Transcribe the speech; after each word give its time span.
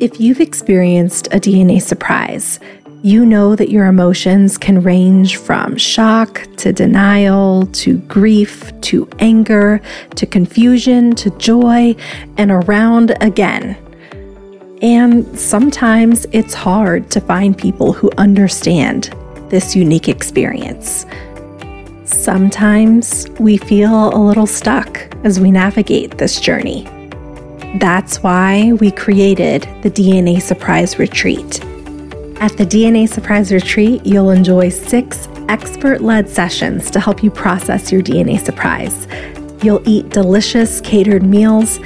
If 0.00 0.20
you've 0.20 0.40
experienced 0.40 1.28
a 1.28 1.40
DNA 1.40 1.80
surprise, 1.80 2.58
you 3.02 3.24
know 3.24 3.54
that 3.54 3.70
your 3.70 3.86
emotions 3.86 4.58
can 4.58 4.82
range 4.82 5.36
from 5.36 5.76
shock 5.76 6.42
to 6.56 6.72
denial 6.72 7.66
to 7.66 7.98
grief 7.98 8.72
to 8.80 9.08
anger 9.20 9.80
to 10.16 10.26
confusion 10.26 11.14
to 11.14 11.30
joy 11.38 11.94
and 12.36 12.50
around 12.50 13.16
again. 13.20 13.76
And 14.82 15.38
sometimes 15.38 16.26
it's 16.32 16.52
hard 16.52 17.10
to 17.12 17.20
find 17.20 17.56
people 17.56 17.92
who 17.92 18.10
understand 18.18 19.14
this 19.50 19.76
unique 19.76 20.08
experience. 20.08 21.06
Sometimes 22.04 23.28
we 23.38 23.56
feel 23.56 24.08
a 24.14 24.18
little 24.18 24.46
stuck 24.46 24.98
as 25.24 25.38
we 25.38 25.50
navigate 25.50 26.18
this 26.18 26.40
journey. 26.40 26.88
That's 27.80 28.22
why 28.22 28.72
we 28.72 28.90
created 28.90 29.62
the 29.82 29.90
DNA 29.90 30.40
Surprise 30.40 30.98
Retreat 30.98 31.60
at 32.38 32.54
the 32.58 32.66
DNA 32.66 33.08
Surprise 33.08 33.50
Retreat, 33.50 34.04
you'll 34.04 34.30
enjoy 34.30 34.68
six 34.68 35.26
expert 35.48 36.02
led 36.02 36.28
sessions 36.28 36.90
to 36.90 37.00
help 37.00 37.22
you 37.22 37.30
process 37.30 37.90
your 37.90 38.02
DNA 38.02 38.38
surprise. 38.38 39.08
You'll 39.64 39.82
eat 39.88 40.10
delicious 40.10 40.82
catered 40.82 41.22
meals, 41.22 41.78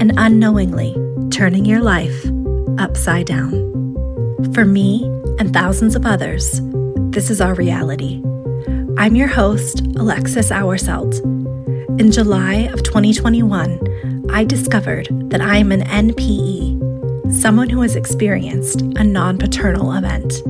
and 0.00 0.14
unknowingly 0.16 0.96
turning 1.30 1.66
your 1.66 1.82
life 1.82 2.24
upside 2.78 3.26
down. 3.26 3.50
For 4.54 4.64
me 4.64 5.04
and 5.38 5.52
thousands 5.52 5.94
of 5.94 6.06
others, 6.06 6.62
this 7.16 7.30
is 7.30 7.40
our 7.40 7.54
reality. 7.54 8.22
I'm 8.98 9.16
your 9.16 9.26
host, 9.26 9.80
Alexis 9.96 10.50
Hourselt. 10.50 11.18
In 11.98 12.12
July 12.12 12.68
of 12.74 12.82
2021, 12.82 14.26
I 14.30 14.44
discovered 14.44 15.08
that 15.30 15.40
I 15.40 15.56
am 15.56 15.72
an 15.72 15.80
NPE, 15.84 17.32
someone 17.32 17.70
who 17.70 17.80
has 17.80 17.96
experienced 17.96 18.82
a 18.82 19.02
non 19.02 19.38
paternal 19.38 19.94
event. 19.94 20.42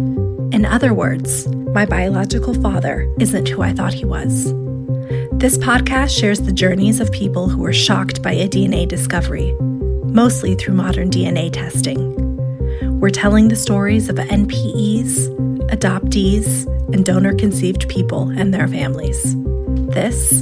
In 0.52 0.66
other 0.66 0.92
words, 0.92 1.46
my 1.72 1.86
biological 1.86 2.54
father 2.54 3.08
isn't 3.20 3.48
who 3.48 3.62
I 3.62 3.72
thought 3.72 3.94
he 3.94 4.04
was. 4.04 4.46
This 5.34 5.58
podcast 5.58 6.18
shares 6.18 6.40
the 6.40 6.52
journeys 6.52 6.98
of 6.98 7.12
people 7.12 7.48
who 7.48 7.62
were 7.62 7.72
shocked 7.72 8.24
by 8.24 8.32
a 8.32 8.48
DNA 8.48 8.88
discovery, 8.88 9.54
mostly 9.60 10.56
through 10.56 10.74
modern 10.74 11.10
DNA 11.10 11.52
testing. 11.52 12.12
We're 12.98 13.10
telling 13.10 13.46
the 13.46 13.54
stories 13.54 14.08
of 14.08 14.16
NPEs 14.16 15.45
adoptees, 15.68 16.66
and 16.92 17.04
donor 17.04 17.34
conceived 17.34 17.88
people 17.88 18.28
and 18.30 18.54
their 18.54 18.68
families. 18.68 19.34
This 19.88 20.32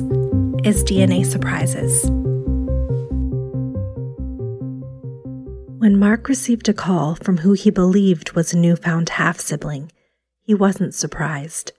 is 0.65 0.85
DNA 0.85 1.25
Surprises. 1.25 2.11
When 5.79 5.99
Mark 5.99 6.29
received 6.29 6.69
a 6.69 6.75
call 6.75 7.15
from 7.15 7.39
who 7.39 7.53
he 7.53 7.71
believed 7.71 8.33
was 8.33 8.53
a 8.53 8.59
newfound 8.59 9.11
half 9.11 9.39
sibling, 9.41 9.93
he 10.43 10.55
wasn't 10.55 10.95
surprised. 10.95 11.73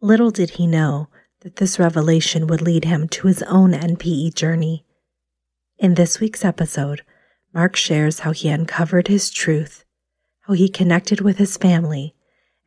Little 0.00 0.30
did 0.30 0.50
he 0.50 0.66
know 0.66 1.08
that 1.40 1.56
this 1.56 1.78
revelation 1.78 2.46
would 2.46 2.62
lead 2.62 2.84
him 2.84 3.08
to 3.08 3.26
his 3.26 3.42
own 3.44 3.72
NPE 3.72 4.34
journey. 4.34 4.84
In 5.78 5.94
this 5.94 6.20
week's 6.20 6.44
episode, 6.44 7.02
Mark 7.52 7.76
shares 7.76 8.20
how 8.20 8.32
he 8.32 8.48
uncovered 8.48 9.08
his 9.08 9.30
truth, 9.30 9.84
how 10.42 10.54
he 10.54 10.68
connected 10.68 11.20
with 11.20 11.38
his 11.38 11.56
family, 11.56 12.14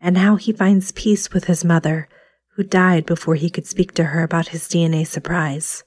and 0.03 0.17
how 0.17 0.35
he 0.35 0.51
finds 0.51 0.91
peace 0.91 1.31
with 1.31 1.45
his 1.45 1.63
mother, 1.63 2.09
who 2.55 2.63
died 2.63 3.05
before 3.05 3.35
he 3.35 3.49
could 3.49 3.65
speak 3.65 3.93
to 3.93 4.03
her 4.03 4.21
about 4.21 4.49
his 4.49 4.67
DNA 4.67 5.07
surprise. 5.07 5.83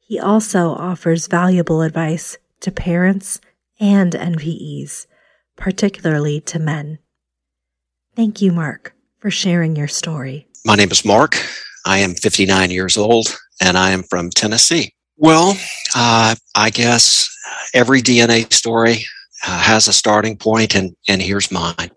He 0.00 0.18
also 0.18 0.70
offers 0.70 1.28
valuable 1.28 1.82
advice 1.82 2.38
to 2.60 2.72
parents 2.72 3.40
and 3.78 4.14
NPEs, 4.14 5.06
particularly 5.56 6.40
to 6.40 6.58
men. 6.58 6.98
Thank 8.16 8.40
you, 8.40 8.50
Mark, 8.50 8.94
for 9.18 9.30
sharing 9.30 9.76
your 9.76 9.88
story. 9.88 10.48
My 10.64 10.74
name 10.74 10.90
is 10.90 11.04
Mark. 11.04 11.36
I 11.84 11.98
am 11.98 12.14
59 12.14 12.70
years 12.70 12.96
old 12.96 13.36
and 13.60 13.76
I 13.76 13.90
am 13.90 14.02
from 14.04 14.30
Tennessee. 14.30 14.94
Well, 15.18 15.56
uh, 15.94 16.34
I 16.54 16.70
guess 16.70 17.28
every 17.74 18.00
DNA 18.00 18.50
story 18.52 19.04
uh, 19.46 19.58
has 19.58 19.86
a 19.86 19.92
starting 19.92 20.36
point, 20.36 20.74
and, 20.74 20.96
and 21.08 21.20
here's 21.20 21.52
mine. 21.52 21.90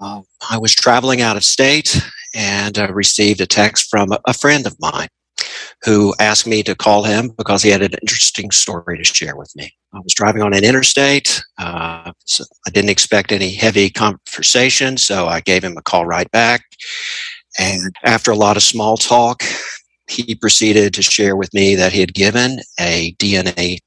Uh, 0.00 0.22
I 0.50 0.58
was 0.58 0.74
traveling 0.74 1.20
out 1.20 1.36
of 1.36 1.44
state 1.44 2.00
and 2.34 2.78
uh, 2.78 2.92
received 2.92 3.40
a 3.40 3.46
text 3.46 3.88
from 3.88 4.10
a, 4.24 4.34
friend 4.34 4.66
of 4.66 4.76
mine 4.80 5.08
who 5.84 6.14
asked 6.18 6.46
me 6.46 6.62
to 6.64 6.74
call 6.74 7.04
him 7.04 7.30
because 7.38 7.62
he 7.62 7.70
had 7.70 7.82
an 7.82 7.94
interesting 8.02 8.50
story 8.50 8.98
to 8.98 9.04
share 9.04 9.36
with 9.36 9.54
me. 9.54 9.72
I 9.92 9.98
was 10.00 10.14
driving 10.14 10.42
on 10.42 10.52
an 10.52 10.64
interstate. 10.64 11.42
Uh, 11.58 12.12
so 12.24 12.44
I 12.66 12.70
didn't 12.70 12.90
expect 12.90 13.30
any 13.30 13.52
heavy 13.52 13.88
conversation, 13.90 14.96
so 14.96 15.28
I 15.28 15.40
gave 15.40 15.62
him 15.62 15.76
a 15.76 15.82
call 15.82 16.06
right 16.06 16.30
back. 16.32 16.64
And 17.58 17.94
after 18.02 18.32
a 18.32 18.36
lot 18.36 18.56
of 18.56 18.62
small 18.64 18.96
talk, 18.96 19.44
he 20.08 20.34
proceeded 20.34 20.92
to 20.94 21.02
share 21.02 21.36
with 21.36 21.54
me 21.54 21.76
that 21.76 21.92
he 21.92 22.00
had 22.00 22.14
given 22.14 22.58
a 22.80 23.14
DNA 23.14 23.78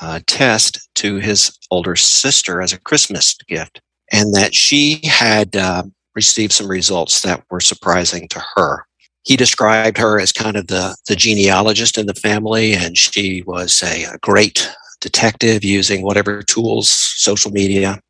uh, 0.00 0.20
test 0.26 0.88
to 0.94 1.16
his 1.16 1.58
older 1.70 1.96
sister 1.96 2.62
as 2.62 2.72
a 2.72 2.80
Christmas 2.80 3.34
gift 3.48 3.80
and 4.12 4.34
that 4.34 4.54
she 4.54 5.00
had 5.04 5.56
uh, 5.56 5.82
received 6.14 6.52
some 6.52 6.68
results 6.68 7.20
that 7.22 7.44
were 7.50 7.60
surprising 7.60 8.28
to 8.28 8.42
her. 8.56 8.84
He 9.24 9.36
described 9.36 9.98
her 9.98 10.20
as 10.20 10.32
kind 10.32 10.56
of 10.56 10.66
the, 10.68 10.96
the 11.06 11.16
genealogist 11.16 11.98
in 11.98 12.06
the 12.06 12.14
family, 12.14 12.74
and 12.74 12.96
she 12.96 13.42
was 13.46 13.82
a, 13.82 14.04
a 14.04 14.18
great 14.22 14.70
detective 15.00 15.64
using 15.64 16.02
whatever 16.02 16.42
tools, 16.42 16.88
social 16.90 17.50
media, 17.50 18.00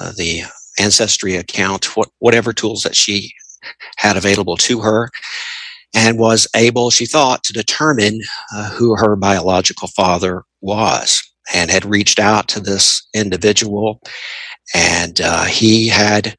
uh, 0.00 0.12
the 0.16 0.42
ancestry 0.78 1.36
account, 1.36 1.96
what, 1.96 2.08
whatever 2.18 2.52
tools 2.52 2.82
that 2.82 2.96
she 2.96 3.32
had 3.96 4.16
available 4.16 4.56
to 4.56 4.80
her, 4.80 5.10
and 5.94 6.18
was 6.18 6.46
able, 6.54 6.90
she 6.90 7.06
thought, 7.06 7.42
to 7.44 7.52
determine 7.52 8.20
uh, 8.54 8.70
who 8.70 8.96
her 8.96 9.16
biological 9.16 9.88
father 9.88 10.42
was 10.60 11.22
and 11.54 11.70
had 11.70 11.84
reached 11.84 12.18
out 12.18 12.48
to 12.48 12.60
this 12.60 13.06
individual 13.14 14.00
and 14.74 15.20
uh, 15.20 15.44
he 15.44 15.88
had 15.88 16.36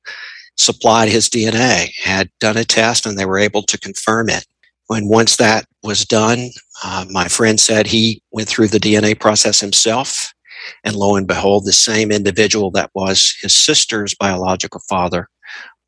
supplied 0.57 1.09
his 1.09 1.29
DNA, 1.29 1.91
had 2.03 2.29
done 2.39 2.57
a 2.57 2.63
test, 2.63 3.05
and 3.05 3.17
they 3.17 3.25
were 3.25 3.37
able 3.39 3.63
to 3.63 3.79
confirm 3.79 4.29
it. 4.29 4.45
When 4.87 5.07
once 5.07 5.37
that 5.37 5.65
was 5.83 6.05
done, 6.05 6.49
uh, 6.83 7.05
my 7.09 7.27
friend 7.27 7.59
said 7.59 7.87
he 7.87 8.21
went 8.31 8.47
through 8.47 8.67
the 8.67 8.79
DNA 8.79 9.19
process 9.19 9.59
himself, 9.59 10.33
and 10.83 10.95
lo 10.95 11.15
and 11.15 11.27
behold, 11.27 11.65
the 11.65 11.73
same 11.73 12.11
individual 12.11 12.71
that 12.71 12.91
was 12.93 13.35
his 13.41 13.55
sister's 13.55 14.15
biological 14.15 14.81
father 14.89 15.27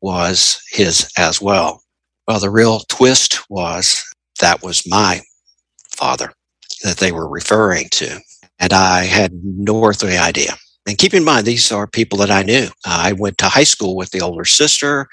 was 0.00 0.62
his 0.70 1.10
as 1.18 1.40
well. 1.40 1.82
Well, 2.26 2.40
the 2.40 2.50
real 2.50 2.80
twist 2.88 3.50
was 3.50 4.02
that 4.40 4.62
was 4.62 4.88
my 4.88 5.20
father 5.90 6.32
that 6.82 6.98
they 6.98 7.12
were 7.12 7.28
referring 7.28 7.88
to. 7.90 8.20
And 8.58 8.72
I 8.72 9.04
had 9.04 9.32
no 9.44 9.84
earthly 9.84 10.16
idea. 10.16 10.54
And 10.86 10.96
keep 10.96 11.14
in 11.14 11.24
mind, 11.24 11.46
these 11.46 11.70
are 11.70 11.86
people 11.86 12.18
that 12.18 12.30
I 12.30 12.42
knew. 12.42 12.68
I 12.86 13.12
went 13.12 13.38
to 13.38 13.46
high 13.46 13.64
school 13.64 13.96
with 13.96 14.10
the 14.10 14.20
older 14.20 14.44
sister. 14.44 15.08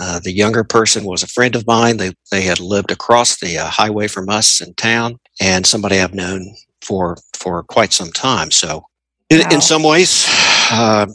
Uh, 0.00 0.20
the 0.20 0.32
younger 0.32 0.62
person 0.62 1.04
was 1.04 1.22
a 1.22 1.28
friend 1.28 1.56
of 1.56 1.66
mine. 1.66 1.96
They, 1.96 2.12
they 2.30 2.42
had 2.42 2.60
lived 2.60 2.90
across 2.92 3.38
the 3.38 3.58
uh, 3.58 3.66
highway 3.68 4.06
from 4.06 4.28
us 4.28 4.60
in 4.60 4.74
town, 4.74 5.18
and 5.40 5.66
somebody 5.66 5.98
I've 5.98 6.14
known 6.14 6.54
for 6.82 7.16
for 7.34 7.64
quite 7.64 7.92
some 7.92 8.12
time. 8.12 8.50
So, 8.52 8.84
in, 9.28 9.52
in 9.52 9.60
some 9.60 9.82
ways, 9.82 10.24
uh, 10.70 11.06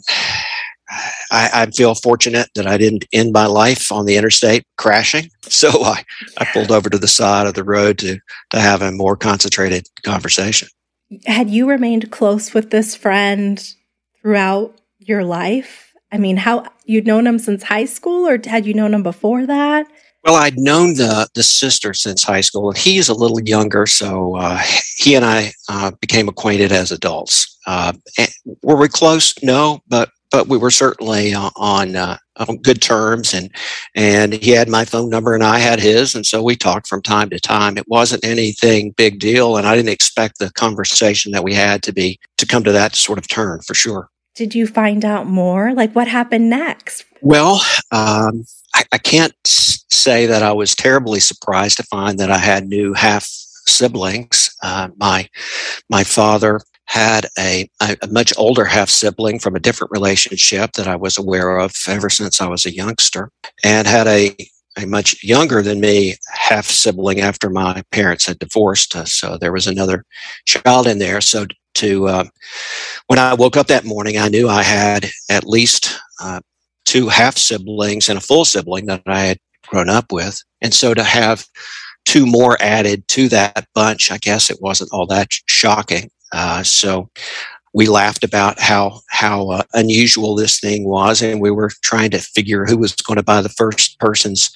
I, 1.30 1.50
I, 1.52 1.66
feel 1.70 1.94
fortunate 1.94 2.48
that 2.54 2.66
I 2.66 2.76
didn't 2.76 3.06
end 3.12 3.32
my 3.32 3.46
life 3.46 3.90
on 3.90 4.04
the 4.06 4.16
interstate 4.16 4.64
crashing. 4.76 5.30
So 5.46 5.84
I, 5.84 6.02
I 6.38 6.46
pulled 6.46 6.72
over 6.72 6.88
to 6.88 6.98
the 6.98 7.06
side 7.06 7.46
of 7.46 7.52
the 7.52 7.64
road 7.64 7.98
to 7.98 8.18
to 8.50 8.60
have 8.60 8.80
a 8.80 8.90
more 8.90 9.14
concentrated 9.14 9.86
conversation. 10.02 10.68
Had 11.26 11.50
you 11.50 11.68
remained 11.68 12.10
close 12.10 12.54
with 12.54 12.70
this 12.70 12.96
friend 12.96 13.62
throughout 14.24 14.80
your 14.98 15.22
life? 15.22 15.92
I 16.10 16.16
mean, 16.16 16.38
how 16.38 16.64
you'd 16.86 17.06
known 17.06 17.26
him 17.26 17.38
since 17.38 17.62
high 17.62 17.84
school, 17.84 18.26
or 18.26 18.40
had 18.42 18.64
you 18.64 18.72
known 18.72 18.94
him 18.94 19.02
before 19.02 19.46
that? 19.46 19.86
Well, 20.24 20.36
I'd 20.36 20.58
known 20.58 20.94
the 20.94 21.28
the 21.34 21.42
sister 21.42 21.92
since 21.92 22.24
high 22.24 22.40
school, 22.40 22.70
and 22.70 22.78
he's 22.78 23.10
a 23.10 23.14
little 23.14 23.40
younger, 23.42 23.86
so 23.86 24.36
uh, 24.36 24.62
he 24.96 25.14
and 25.14 25.24
I 25.24 25.52
uh, 25.68 25.90
became 26.00 26.28
acquainted 26.28 26.72
as 26.72 26.90
adults. 26.90 27.58
Uh, 27.66 27.92
were 28.62 28.76
we 28.76 28.88
close? 28.88 29.34
No, 29.42 29.80
but 29.86 30.08
but 30.30 30.48
we 30.48 30.56
were 30.56 30.70
certainly 30.70 31.34
uh, 31.34 31.50
on 31.56 31.94
uh, 31.94 32.16
on 32.36 32.56
good 32.58 32.80
terms, 32.80 33.34
and 33.34 33.50
and 33.94 34.32
he 34.32 34.50
had 34.52 34.68
my 34.68 34.84
phone 34.86 35.10
number 35.10 35.34
and 35.34 35.44
I 35.44 35.58
had 35.58 35.78
his, 35.78 36.14
and 36.14 36.24
so 36.24 36.42
we 36.42 36.56
talked 36.56 36.86
from 36.86 37.02
time 37.02 37.28
to 37.30 37.38
time. 37.38 37.76
It 37.76 37.88
wasn't 37.88 38.24
anything 38.24 38.92
big 38.92 39.18
deal, 39.18 39.58
and 39.58 39.66
I 39.66 39.76
didn't 39.76 39.90
expect 39.90 40.38
the 40.38 40.50
conversation 40.52 41.32
that 41.32 41.44
we 41.44 41.52
had 41.52 41.82
to 41.82 41.92
be 41.92 42.18
to 42.38 42.46
come 42.46 42.64
to 42.64 42.72
that 42.72 42.96
sort 42.96 43.18
of 43.18 43.28
turn 43.28 43.60
for 43.60 43.74
sure. 43.74 44.08
Did 44.34 44.54
you 44.54 44.66
find 44.66 45.04
out 45.04 45.26
more? 45.26 45.72
Like 45.74 45.92
what 45.92 46.08
happened 46.08 46.50
next? 46.50 47.04
Well, 47.22 47.60
um, 47.92 48.44
I, 48.74 48.84
I 48.92 48.98
can't 48.98 49.34
say 49.44 50.26
that 50.26 50.42
I 50.42 50.52
was 50.52 50.74
terribly 50.74 51.20
surprised 51.20 51.76
to 51.76 51.84
find 51.84 52.18
that 52.18 52.30
I 52.30 52.38
had 52.38 52.66
new 52.66 52.92
half 52.94 53.24
siblings. 53.66 54.54
Uh, 54.62 54.88
my 54.96 55.28
my 55.88 56.04
father 56.04 56.60
had 56.86 57.26
a, 57.38 57.68
a, 57.80 57.96
much 58.10 58.32
older 58.36 58.64
half 58.64 58.90
sibling 58.90 59.38
from 59.38 59.56
a 59.56 59.60
different 59.60 59.90
relationship 59.90 60.72
that 60.72 60.86
I 60.86 60.96
was 60.96 61.16
aware 61.16 61.58
of 61.58 61.74
ever 61.88 62.10
since 62.10 62.40
I 62.40 62.46
was 62.46 62.66
a 62.66 62.74
youngster, 62.74 63.30
and 63.64 63.86
had 63.86 64.06
a 64.06 64.36
a 64.76 64.86
much 64.86 65.22
younger 65.22 65.62
than 65.62 65.80
me 65.80 66.16
half 66.32 66.66
sibling 66.66 67.20
after 67.20 67.48
my 67.48 67.82
parents 67.92 68.26
had 68.26 68.40
divorced. 68.40 68.92
So 69.06 69.38
there 69.38 69.52
was 69.52 69.68
another 69.68 70.04
child 70.46 70.88
in 70.88 70.98
there. 70.98 71.20
So 71.20 71.46
to 71.74 72.08
uh, 72.08 72.24
when 73.06 73.18
I 73.18 73.34
woke 73.34 73.56
up 73.56 73.66
that 73.68 73.84
morning, 73.84 74.18
I 74.18 74.28
knew 74.28 74.48
I 74.48 74.62
had 74.62 75.10
at 75.30 75.44
least 75.44 75.98
uh, 76.22 76.40
two 76.84 77.08
half 77.08 77.36
siblings 77.36 78.08
and 78.08 78.18
a 78.18 78.22
full 78.22 78.44
sibling 78.44 78.86
that 78.86 79.02
I 79.06 79.20
had 79.20 79.38
grown 79.66 79.88
up 79.88 80.12
with. 80.12 80.42
And 80.62 80.72
so 80.72 80.94
to 80.94 81.02
have 81.02 81.44
two 82.04 82.26
more 82.26 82.56
added 82.60 83.06
to 83.08 83.28
that 83.28 83.66
bunch, 83.74 84.10
I 84.10 84.18
guess 84.18 84.50
it 84.50 84.58
wasn't 84.60 84.90
all 84.92 85.06
that 85.06 85.28
shocking. 85.46 86.10
Uh, 86.32 86.62
so 86.62 87.10
we 87.72 87.86
laughed 87.86 88.24
about 88.24 88.60
how 88.60 89.00
how 89.08 89.50
uh, 89.50 89.62
unusual 89.74 90.34
this 90.34 90.60
thing 90.60 90.84
was, 90.84 91.22
and 91.22 91.40
we 91.40 91.50
were 91.50 91.70
trying 91.82 92.10
to 92.12 92.18
figure 92.18 92.64
who 92.64 92.78
was 92.78 92.94
going 92.94 93.16
to 93.16 93.22
buy 93.22 93.42
the 93.42 93.48
first 93.48 93.98
person's 93.98 94.50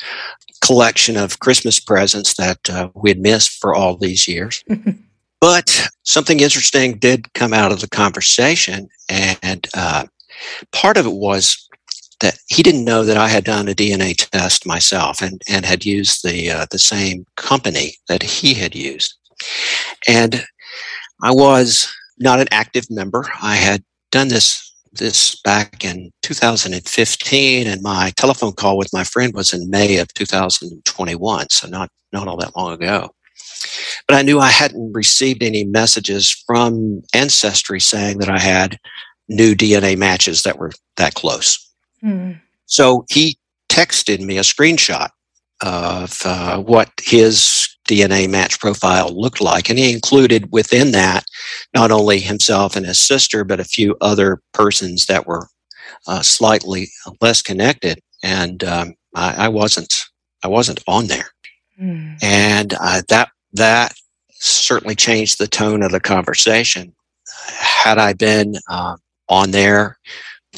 collection 0.61 1.17
of 1.17 1.41
Christmas 1.41 1.81
presents 1.81 2.35
that 2.35 2.59
uh, 2.71 2.89
we 2.95 3.11
had 3.11 3.21
missed 3.21 3.59
for 3.61 3.75
all 3.75 3.97
these 3.97 4.29
years. 4.29 4.65
but 5.41 5.89
something 6.03 6.41
interesting 6.41 6.99
did 6.99 7.33
come 7.35 7.53
out 7.53 7.73
of 7.73 7.81
the 7.81 7.89
conversation, 7.89 8.89
and 9.09 9.69
uh, 9.75 10.05
part 10.73 10.97
of 10.97 11.07
it 11.07 11.13
was 11.13 11.69
that 12.21 12.39
he 12.49 12.63
didn't 12.63 12.85
know 12.85 13.05
that 13.05 13.17
I 13.17 13.29
had 13.29 13.45
done 13.45 13.69
a 13.69 13.75
DNA 13.75 14.15
test 14.31 14.67
myself 14.67 15.23
and, 15.23 15.41
and 15.49 15.65
had 15.65 15.85
used 15.85 16.25
the 16.25 16.51
uh, 16.51 16.67
the 16.71 16.79
same 16.79 17.25
company 17.37 17.95
that 18.09 18.23
he 18.23 18.55
had 18.55 18.75
used. 18.75 19.15
And 20.09 20.45
I 21.23 21.31
was 21.33 21.93
not 22.19 22.41
an 22.41 22.49
active 22.51 22.87
member. 22.91 23.25
I 23.41 23.57
had 23.57 23.85
done 24.11 24.29
this 24.29 24.65
this 24.93 25.37
back 25.43 25.85
in 25.85 26.11
2015, 26.23 27.67
and 27.67 27.83
my 27.83 28.13
telephone 28.17 28.53
call 28.53 28.77
with 28.77 28.93
my 28.93 29.05
friend 29.05 29.33
was 29.35 29.53
in 29.53 29.71
May 29.71 29.99
of 29.99 30.13
2021, 30.15 31.51
so 31.51 31.69
not 31.69 31.91
not 32.13 32.27
all 32.27 32.37
that 32.39 32.57
long 32.57 32.73
ago. 32.73 33.11
But 34.07 34.17
I 34.17 34.23
knew 34.23 34.39
I 34.39 34.51
hadn't 34.51 34.93
received 34.93 35.43
any 35.43 35.65
messages 35.65 36.31
from 36.47 37.03
Ancestry 37.15 37.81
saying 37.81 38.19
that 38.19 38.31
I 38.31 38.39
had 38.39 38.79
new 39.29 39.55
DNA 39.55 39.97
matches 39.97 40.43
that 40.43 40.59
were 40.59 40.73
that 40.97 41.15
close. 41.15 41.59
Hmm. 42.01 42.33
So 42.67 43.05
he 43.11 43.39
texted 43.69 44.21
me 44.21 44.39
a 44.39 44.43
screenshot 44.43 45.11
of 45.61 46.21
uh, 46.25 46.61
what 46.61 46.91
his 47.03 47.69
DNA 47.89 48.29
match 48.29 48.61
profile 48.61 49.19
looked 49.19 49.41
like. 49.41 49.69
And 49.69 49.79
he 49.79 49.93
included 49.93 50.53
within 50.53 50.93
that 50.93 51.25
not 51.75 51.91
only 51.91 52.21
himself 52.21 52.77
and 52.77 52.87
his 52.87 53.01
sister, 53.01 53.45
but 53.45 53.61
a 53.61 53.65
few 53.65 53.97
other 54.01 54.41
persons 54.53 55.07
that 55.07 55.27
were 55.27 55.49
uh, 56.07 56.23
slightly 56.23 56.89
less 57.21 57.43
connected. 57.43 58.01
And 58.23 58.63
um, 58.63 58.95
I, 59.15 59.47
I, 59.47 59.49
wasn't, 59.49 60.05
I 60.45 60.49
wasn't 60.49 60.83
on 60.87 61.07
there. 61.07 61.31
Mm. 61.81 62.23
And 62.23 62.75
uh, 62.79 63.03
that, 63.09 63.31
that 63.53 63.95
certainly 64.33 64.95
changed 64.95 65.39
the 65.39 65.47
tone 65.47 65.83
of 65.83 65.93
the 65.93 66.01
conversation. 66.01 66.93
Had 67.49 67.99
I 67.99 68.13
been 68.13 68.57
uh, 68.69 68.97
on 69.29 69.51
there, 69.51 69.99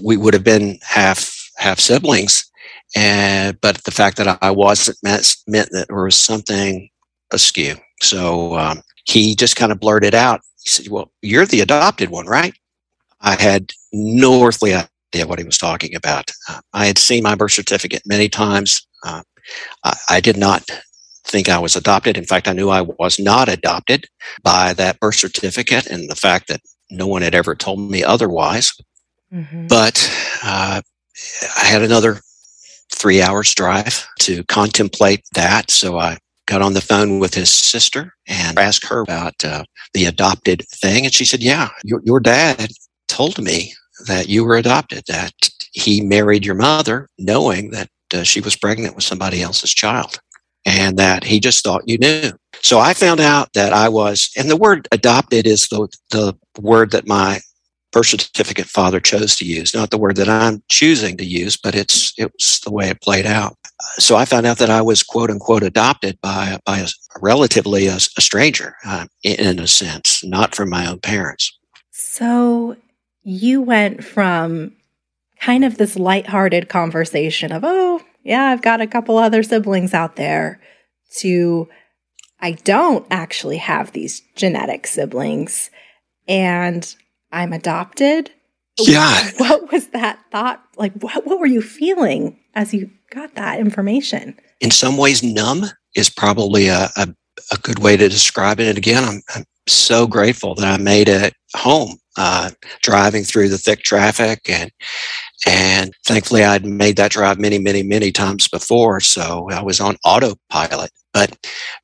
we 0.02 0.16
would 0.16 0.34
have 0.34 0.44
been 0.44 0.78
half 0.82 1.36
half 1.56 1.78
siblings, 1.78 2.50
and 2.96 3.60
but 3.60 3.82
the 3.84 3.90
fact 3.90 4.16
that 4.16 4.38
I 4.42 4.50
wasn't 4.50 4.98
meant, 5.02 5.36
meant 5.46 5.70
that 5.72 5.88
there 5.88 6.04
was 6.04 6.16
something 6.16 6.88
askew. 7.32 7.76
So 8.00 8.56
um, 8.56 8.82
he 9.04 9.34
just 9.34 9.56
kind 9.56 9.72
of 9.72 9.80
blurted 9.80 10.14
out. 10.14 10.40
He 10.62 10.70
said, 10.70 10.88
"Well, 10.88 11.10
you're 11.22 11.46
the 11.46 11.60
adopted 11.60 12.10
one, 12.10 12.26
right?" 12.26 12.54
I 13.20 13.40
had 13.40 13.72
no 13.92 14.44
earthly 14.44 14.74
idea 14.74 15.26
what 15.26 15.38
he 15.38 15.44
was 15.44 15.58
talking 15.58 15.94
about. 15.94 16.30
Uh, 16.48 16.60
I 16.72 16.86
had 16.86 16.98
seen 16.98 17.22
my 17.22 17.34
birth 17.34 17.52
certificate 17.52 18.02
many 18.06 18.28
times. 18.28 18.86
Uh, 19.04 19.22
I, 19.84 19.96
I 20.08 20.20
did 20.20 20.36
not 20.36 20.70
think 21.30 21.48
I 21.48 21.58
was 21.58 21.76
adopted. 21.76 22.18
In 22.18 22.24
fact, 22.24 22.48
I 22.48 22.52
knew 22.52 22.68
I 22.68 22.82
was 22.82 23.18
not 23.18 23.48
adopted 23.48 24.06
by 24.42 24.74
that 24.74 24.98
birth 25.00 25.16
certificate 25.16 25.86
and 25.86 26.10
the 26.10 26.16
fact 26.16 26.48
that 26.48 26.60
no 26.90 27.06
one 27.06 27.22
had 27.22 27.34
ever 27.34 27.54
told 27.54 27.90
me 27.90 28.02
otherwise. 28.02 28.72
Mm-hmm. 29.32 29.68
But 29.68 30.10
uh, 30.42 30.82
I 31.56 31.64
had 31.64 31.82
another 31.82 32.20
three 32.92 33.22
hours 33.22 33.54
drive 33.54 34.06
to 34.20 34.42
contemplate 34.44 35.22
that. 35.34 35.70
So 35.70 35.98
I 35.98 36.18
got 36.46 36.62
on 36.62 36.74
the 36.74 36.80
phone 36.80 37.20
with 37.20 37.34
his 37.34 37.52
sister 37.52 38.14
and 38.26 38.58
asked 38.58 38.86
her 38.86 39.00
about 39.00 39.44
uh, 39.44 39.64
the 39.94 40.06
adopted 40.06 40.64
thing. 40.68 41.04
And 41.04 41.14
she 41.14 41.24
said, 41.24 41.40
Yeah, 41.40 41.68
your, 41.84 42.00
your 42.04 42.18
dad 42.18 42.70
told 43.06 43.40
me 43.40 43.72
that 44.06 44.28
you 44.28 44.44
were 44.44 44.56
adopted, 44.56 45.04
that 45.06 45.32
he 45.72 46.00
married 46.00 46.44
your 46.44 46.56
mother 46.56 47.08
knowing 47.18 47.70
that 47.70 47.88
uh, 48.12 48.24
she 48.24 48.40
was 48.40 48.56
pregnant 48.56 48.96
with 48.96 49.04
somebody 49.04 49.40
else's 49.40 49.72
child 49.72 50.18
and 50.64 50.96
that 50.98 51.24
he 51.24 51.40
just 51.40 51.64
thought 51.64 51.88
you 51.88 51.98
knew. 51.98 52.32
So 52.62 52.78
I 52.78 52.94
found 52.94 53.20
out 53.20 53.52
that 53.54 53.72
I 53.72 53.88
was, 53.88 54.30
and 54.36 54.50
the 54.50 54.56
word 54.56 54.86
adopted 54.92 55.46
is 55.46 55.68
the, 55.68 55.88
the 56.10 56.34
word 56.60 56.90
that 56.90 57.06
my 57.06 57.40
birth 57.92 58.06
certificate 58.06 58.66
father 58.66 59.00
chose 59.00 59.36
to 59.36 59.44
use, 59.44 59.74
not 59.74 59.90
the 59.90 59.98
word 59.98 60.16
that 60.16 60.28
I'm 60.28 60.62
choosing 60.68 61.16
to 61.16 61.24
use, 61.24 61.56
but 61.56 61.74
it's 61.74 62.12
it 62.18 62.30
was 62.32 62.60
the 62.64 62.70
way 62.70 62.88
it 62.88 63.00
played 63.00 63.26
out. 63.26 63.56
So 63.98 64.16
I 64.16 64.24
found 64.24 64.46
out 64.46 64.58
that 64.58 64.70
I 64.70 64.82
was 64.82 65.02
quote 65.02 65.30
unquote 65.30 65.62
adopted 65.62 66.20
by 66.20 66.58
by 66.64 66.78
a, 66.78 66.88
relatively 67.20 67.86
a, 67.86 67.96
a 67.96 68.20
stranger, 68.20 68.76
uh, 68.86 69.06
in 69.24 69.58
a 69.58 69.66
sense, 69.66 70.24
not 70.24 70.54
from 70.54 70.70
my 70.70 70.86
own 70.86 71.00
parents. 71.00 71.58
So 71.90 72.76
you 73.22 73.60
went 73.60 74.04
from 74.04 74.72
kind 75.40 75.64
of 75.64 75.78
this 75.78 75.96
lighthearted 75.96 76.68
conversation 76.68 77.50
of, 77.50 77.62
oh, 77.64 78.02
yeah, 78.22 78.44
I've 78.44 78.62
got 78.62 78.80
a 78.80 78.86
couple 78.86 79.18
other 79.18 79.42
siblings 79.42 79.94
out 79.94 80.16
there, 80.16 80.60
to 81.18 81.68
I 82.40 82.52
don't 82.52 83.06
actually 83.10 83.58
have 83.58 83.92
these 83.92 84.22
genetic 84.36 84.86
siblings. 84.86 85.70
And 86.28 86.94
I'm 87.32 87.52
adopted. 87.52 88.30
Yeah. 88.78 89.30
What 89.38 89.72
was 89.72 89.88
that 89.88 90.18
thought? 90.30 90.62
Like, 90.76 90.92
what, 90.94 91.26
what 91.26 91.38
were 91.38 91.46
you 91.46 91.62
feeling 91.62 92.38
as 92.54 92.72
you 92.72 92.90
got 93.10 93.34
that 93.34 93.58
information? 93.58 94.38
In 94.60 94.70
some 94.70 94.96
ways, 94.96 95.22
numb 95.22 95.64
is 95.96 96.08
probably 96.08 96.68
a, 96.68 96.88
a, 96.96 97.08
a 97.52 97.56
good 97.62 97.78
way 97.78 97.96
to 97.96 98.08
describe 98.08 98.60
it. 98.60 98.68
And 98.68 98.78
again, 98.78 99.04
I'm, 99.04 99.22
I'm 99.34 99.44
so 99.68 100.06
grateful 100.06 100.54
that 100.56 100.80
I 100.80 100.82
made 100.82 101.08
it 101.08 101.34
home 101.54 101.98
uh, 102.16 102.50
driving 102.82 103.24
through 103.24 103.48
the 103.48 103.58
thick 103.58 103.82
traffic 103.82 104.40
and 104.48 104.70
and 105.46 105.92
thankfully 106.04 106.44
I'd 106.44 106.66
made 106.66 106.96
that 106.96 107.12
drive 107.12 107.38
many, 107.38 107.58
many, 107.58 107.82
many 107.82 108.12
times 108.12 108.46
before. 108.46 109.00
So 109.00 109.48
I 109.50 109.62
was 109.62 109.80
on 109.80 109.96
autopilot. 110.04 110.90
But 111.14 111.34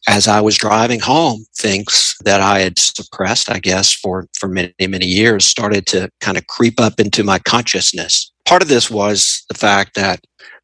as 0.07 0.29
I 0.29 0.41
was 0.41 0.57
driving 0.57 1.01
home, 1.01 1.47
things 1.57 2.15
that 2.25 2.41
I 2.41 2.61
had 2.61 2.79
suppressed, 2.79 3.51
I 3.51 3.59
guess, 3.59 3.93
for, 3.93 4.29
for 4.39 4.49
many, 4.49 4.75
many 4.79 5.07
years 5.07 5.47
started 5.47 5.87
to 5.87 6.11
kind 6.21 6.37
of 6.37 6.47
creep 6.47 6.79
up 6.79 7.01
into 7.01 7.25
my 7.25 7.39
consciousness. 7.41 8.31
Part 8.45 8.63
of 8.63 8.69
this 8.69 8.91
was 8.91 9.45
the 9.49 9.59
fact 9.59 9.95
that 9.95 10.21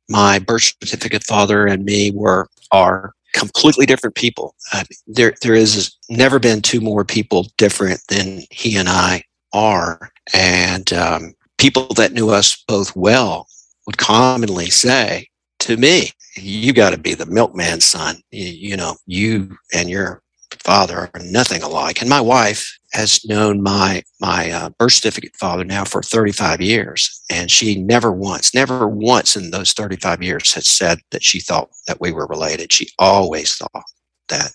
my 0.08 0.38
birth 0.38 0.74
certificate 0.84 1.24
father 1.24 1.66
and 1.66 1.84
me 1.84 2.10
were 2.10 2.46
are 2.70 3.14
completely 3.32 3.86
different 3.86 4.14
people. 4.14 4.54
Uh, 4.72 4.84
there, 5.06 5.34
there 5.42 5.54
has 5.54 5.96
never 6.08 6.38
been 6.38 6.62
two 6.62 6.80
more 6.80 7.04
people 7.04 7.48
different 7.58 8.00
than 8.08 8.42
he 8.50 8.76
and 8.76 8.88
I 8.88 9.24
are. 9.52 10.12
And 10.34 10.92
um, 10.92 11.34
people 11.58 11.88
that 11.94 12.12
knew 12.12 12.30
us 12.30 12.62
both 12.66 12.94
well 12.96 13.46
would 13.86 13.98
commonly 13.98 14.70
say 14.70 15.28
to 15.60 15.76
me, 15.76 16.10
you 16.36 16.72
got 16.72 16.90
to 16.90 16.98
be 16.98 17.14
the 17.14 17.26
milkman's 17.26 17.84
son. 17.84 18.16
You, 18.30 18.46
you, 18.46 18.76
know, 18.76 18.96
you 19.06 19.56
and 19.72 19.88
your 19.88 20.22
father 20.62 21.10
are 21.14 21.20
nothing 21.22 21.62
alike. 21.62 22.00
And 22.00 22.08
my 22.08 22.20
wife 22.20 22.78
has 22.92 23.24
known 23.24 23.62
my 23.62 24.02
my 24.20 24.50
uh, 24.50 24.70
birth 24.78 24.92
certificate 24.92 25.34
father 25.36 25.64
now 25.64 25.84
for 25.84 26.02
35 26.02 26.60
years, 26.60 27.22
and 27.30 27.50
she 27.50 27.82
never 27.82 28.12
once, 28.12 28.54
never 28.54 28.86
once 28.86 29.36
in 29.36 29.50
those 29.50 29.72
35 29.72 30.22
years 30.22 30.52
has 30.54 30.68
said 30.68 30.98
that 31.10 31.22
she 31.22 31.40
thought 31.40 31.70
that 31.86 32.00
we 32.00 32.12
were 32.12 32.26
related. 32.26 32.72
She 32.72 32.88
always 32.98 33.56
thought 33.56 33.84
that 34.28 34.52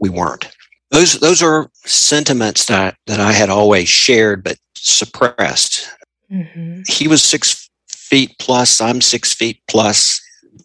we 0.00 0.08
weren't. 0.08 0.50
Those 0.90 1.20
those 1.20 1.42
are 1.42 1.70
sentiments 1.84 2.66
that 2.66 2.96
that 3.06 3.20
I 3.20 3.32
had 3.32 3.50
always 3.50 3.88
shared 3.88 4.44
but 4.44 4.58
suppressed. 4.74 5.88
Mm-hmm. 6.30 6.82
He 6.88 7.08
was 7.08 7.22
six 7.22 7.70
feet 7.88 8.34
plus. 8.38 8.80
I'm 8.80 9.00
six 9.00 9.32
feet 9.32 9.60
plus. 9.68 10.20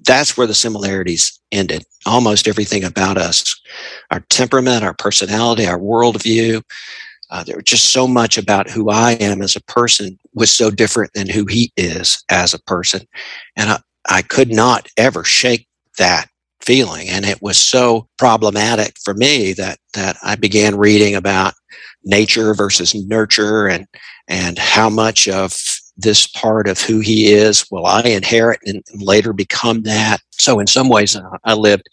That's 0.08 0.38
where 0.38 0.48
the 0.48 0.56
similarities 0.56 1.40
ended. 1.52 1.84
Almost 2.06 2.48
everything 2.48 2.84
about 2.84 3.18
us, 3.18 3.44
our 4.10 4.22
temperament, 4.30 4.84
our 4.84 4.96
personality, 4.96 5.68
our 5.68 5.78
worldview. 5.78 6.64
Uh, 7.30 7.44
there 7.44 7.58
was 7.58 7.66
just 7.66 7.92
so 7.92 8.08
much 8.08 8.38
about 8.38 8.70
who 8.70 8.90
I 8.90 9.12
am 9.14 9.42
as 9.42 9.56
a 9.56 9.64
person 9.64 10.18
was 10.34 10.50
so 10.50 10.72
different 10.72 11.12
than 11.14 11.30
who 11.30 11.46
he 11.46 11.74
is 11.76 12.24
as 12.30 12.54
a 12.54 12.62
person. 12.64 13.02
And 13.58 13.70
I, 13.72 13.80
I 14.10 14.22
could 14.22 14.50
not 14.50 14.88
ever 14.96 15.26
shake 15.26 15.68
that 15.98 16.30
feeling. 16.62 17.10
And 17.10 17.26
it 17.26 17.42
was 17.42 17.58
so 17.58 18.08
problematic 18.18 18.96
for 19.04 19.14
me 19.14 19.52
that, 19.54 19.78
that 19.94 20.16
I 20.24 20.36
began 20.36 20.78
reading 20.78 21.16
about 21.16 21.54
nature 22.06 22.54
versus 22.54 22.96
nurture 22.96 23.68
and, 23.68 23.86
and 24.30 24.58
how 24.58 24.90
much 24.90 25.28
of 25.28 25.54
this 25.98 26.27
part 26.27 26.68
of 26.68 26.80
who 26.80 27.00
he 27.00 27.34
is 27.34 27.66
will 27.72 27.86
I 27.86 28.01
inherit 28.01 28.60
and 28.66 28.84
later 28.96 29.34
become 29.34 29.84
that. 29.84 30.22
So 30.32 30.60
in 30.60 30.68
some 30.68 30.89
ways, 30.89 31.16
uh, 31.16 31.24
I 31.44 31.54
lived 31.54 31.89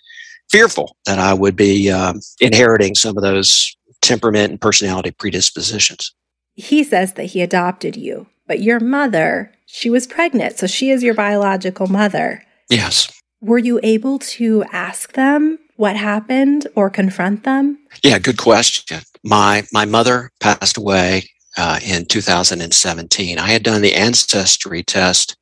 fearful 0.51 0.97
that 1.07 1.19
I 1.19 1.35
would 1.35 1.57
be 1.57 1.91
um, 1.91 2.21
inheriting 2.41 2.95
some 2.95 3.17
of 3.17 3.23
those 3.23 3.75
temperament 4.03 4.51
and 4.51 4.61
personality 4.61 5.11
predispositions. 5.11 6.15
He 6.55 6.85
says 6.85 7.15
that 7.15 7.25
he 7.25 7.41
adopted 7.41 7.97
you, 7.97 8.27
but 8.47 8.63
your 8.63 8.79
mother, 8.79 9.51
she 9.67 9.91
was 9.91 10.07
pregnant, 10.07 10.59
so 10.59 10.67
she 10.67 10.91
is 10.91 11.03
your 11.03 11.15
biological 11.15 11.87
mother. 11.87 12.45
Yes. 12.71 13.11
Were 13.41 13.59
you 13.59 13.81
able 13.83 14.19
to 14.19 14.65
ask 14.71 15.15
them 15.15 15.59
what 15.77 15.97
happened 15.97 16.67
or 16.77 16.91
confront 16.91 17.43
them? 17.45 17.79
Yeah, 18.03 18.19
good 18.19 18.39
question. 18.39 19.01
My 19.25 19.65
my 19.73 19.85
mother 19.85 20.31
passed 20.39 20.77
away 20.77 21.29
uh, 21.57 21.79
in 21.85 22.07
2017. 22.07 23.39
I 23.39 23.47
had 23.47 23.63
done 23.63 23.83
the 23.83 23.95
ancestry 23.95 24.83
test 24.83 25.37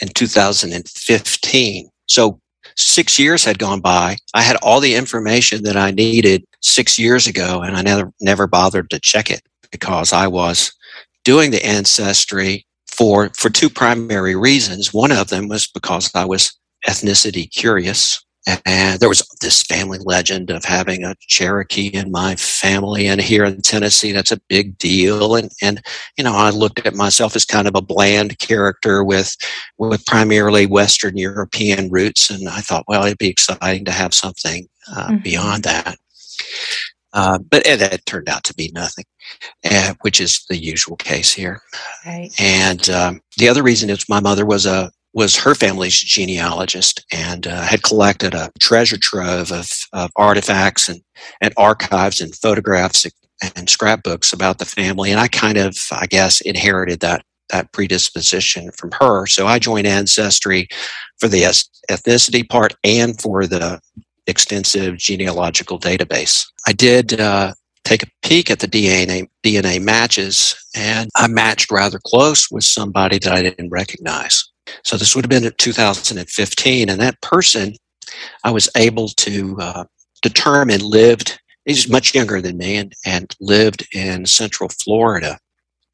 in 0.00 0.08
2015. 0.08 1.88
So 2.06 2.40
six 2.76 3.18
years 3.18 3.44
had 3.44 3.58
gone 3.58 3.80
by. 3.80 4.16
I 4.34 4.42
had 4.42 4.56
all 4.56 4.80
the 4.80 4.94
information 4.94 5.62
that 5.64 5.76
I 5.76 5.90
needed 5.90 6.44
six 6.60 6.98
years 6.98 7.26
ago, 7.26 7.62
and 7.62 7.76
I 7.76 7.82
never 7.82 8.12
never 8.20 8.46
bothered 8.46 8.90
to 8.90 9.00
check 9.00 9.30
it 9.30 9.42
because 9.70 10.12
I 10.12 10.26
was 10.26 10.72
doing 11.24 11.50
the 11.50 11.64
ancestry 11.64 12.66
for 12.86 13.30
for 13.36 13.50
two 13.50 13.70
primary 13.70 14.36
reasons. 14.36 14.92
One 14.92 15.12
of 15.12 15.28
them 15.28 15.48
was 15.48 15.66
because 15.66 16.10
I 16.14 16.24
was 16.24 16.52
ethnicity 16.86 17.50
curious. 17.50 18.24
And 18.66 18.98
there 18.98 19.08
was 19.08 19.26
this 19.40 19.62
family 19.62 19.98
legend 20.04 20.50
of 20.50 20.64
having 20.64 21.04
a 21.04 21.14
Cherokee 21.28 21.86
in 21.86 22.10
my 22.10 22.34
family. 22.34 23.06
And 23.06 23.20
here 23.20 23.44
in 23.44 23.62
Tennessee, 23.62 24.10
that's 24.10 24.32
a 24.32 24.40
big 24.48 24.76
deal. 24.78 25.36
And, 25.36 25.50
and, 25.62 25.80
you 26.18 26.24
know, 26.24 26.34
I 26.34 26.50
looked 26.50 26.84
at 26.84 26.94
myself 26.94 27.36
as 27.36 27.44
kind 27.44 27.68
of 27.68 27.76
a 27.76 27.82
bland 27.82 28.38
character 28.40 29.04
with, 29.04 29.36
with 29.78 30.04
primarily 30.06 30.66
Western 30.66 31.16
European 31.16 31.88
roots. 31.90 32.30
And 32.30 32.48
I 32.48 32.60
thought, 32.60 32.84
well, 32.88 33.04
it'd 33.04 33.18
be 33.18 33.28
exciting 33.28 33.84
to 33.84 33.92
have 33.92 34.12
something 34.12 34.66
uh, 34.90 35.08
mm-hmm. 35.08 35.22
beyond 35.22 35.62
that. 35.62 35.96
Uh, 37.12 37.38
but 37.38 37.64
it, 37.66 37.80
it, 37.80 38.06
turned 38.06 38.28
out 38.28 38.42
to 38.42 38.54
be 38.54 38.72
nothing, 38.74 39.04
uh, 39.70 39.92
which 40.00 40.20
is 40.20 40.44
the 40.48 40.56
usual 40.56 40.96
case 40.96 41.32
here. 41.32 41.60
Right. 42.06 42.30
And 42.40 42.88
um, 42.88 43.20
the 43.36 43.48
other 43.48 43.62
reason 43.62 43.90
is 43.90 44.08
my 44.08 44.20
mother 44.20 44.46
was 44.46 44.64
a 44.64 44.90
was 45.14 45.36
her 45.36 45.54
family's 45.54 45.98
genealogist 45.98 47.04
and 47.12 47.46
uh, 47.46 47.62
had 47.62 47.82
collected 47.82 48.34
a 48.34 48.50
treasure 48.58 48.98
trove 48.98 49.52
of, 49.52 49.68
of 49.92 50.10
artifacts 50.16 50.88
and, 50.88 51.02
and 51.40 51.52
archives 51.56 52.20
and 52.20 52.34
photographs 52.34 53.06
and 53.56 53.68
scrapbooks 53.68 54.32
about 54.32 54.58
the 54.58 54.64
family. 54.64 55.10
And 55.10 55.20
I 55.20 55.28
kind 55.28 55.58
of, 55.58 55.76
I 55.90 56.06
guess, 56.06 56.40
inherited 56.40 57.00
that 57.00 57.24
that 57.50 57.70
predisposition 57.72 58.72
from 58.72 58.90
her. 58.98 59.26
So 59.26 59.46
I 59.46 59.58
joined 59.58 59.86
Ancestry 59.86 60.68
for 61.18 61.28
the 61.28 61.42
ethnicity 61.90 62.48
part 62.48 62.74
and 62.82 63.20
for 63.20 63.46
the 63.46 63.78
extensive 64.26 64.96
genealogical 64.96 65.78
database. 65.78 66.44
I 66.66 66.72
did 66.72 67.20
uh, 67.20 67.52
take 67.84 68.02
a 68.02 68.10
peek 68.22 68.50
at 68.50 68.60
the 68.60 68.68
DNA 68.68 69.28
DNA 69.44 69.80
matches, 69.82 70.56
and 70.74 71.10
I 71.14 71.28
matched 71.28 71.70
rather 71.70 72.00
close 72.04 72.50
with 72.50 72.64
somebody 72.64 73.18
that 73.18 73.32
I 73.32 73.42
didn't 73.42 73.70
recognize. 73.70 74.51
So 74.84 74.96
this 74.96 75.14
would 75.14 75.24
have 75.24 75.30
been 75.30 75.44
in 75.44 75.52
2015, 75.58 76.88
and 76.88 77.00
that 77.00 77.20
person 77.20 77.74
I 78.44 78.50
was 78.50 78.68
able 78.76 79.08
to 79.08 79.56
uh, 79.60 79.84
determine 80.22 80.80
lived. 80.80 81.38
He's 81.64 81.88
much 81.88 82.14
younger 82.14 82.40
than 82.40 82.58
me 82.58 82.76
and, 82.76 82.92
and 83.04 83.34
lived 83.40 83.86
in 83.94 84.26
Central 84.26 84.68
Florida. 84.68 85.38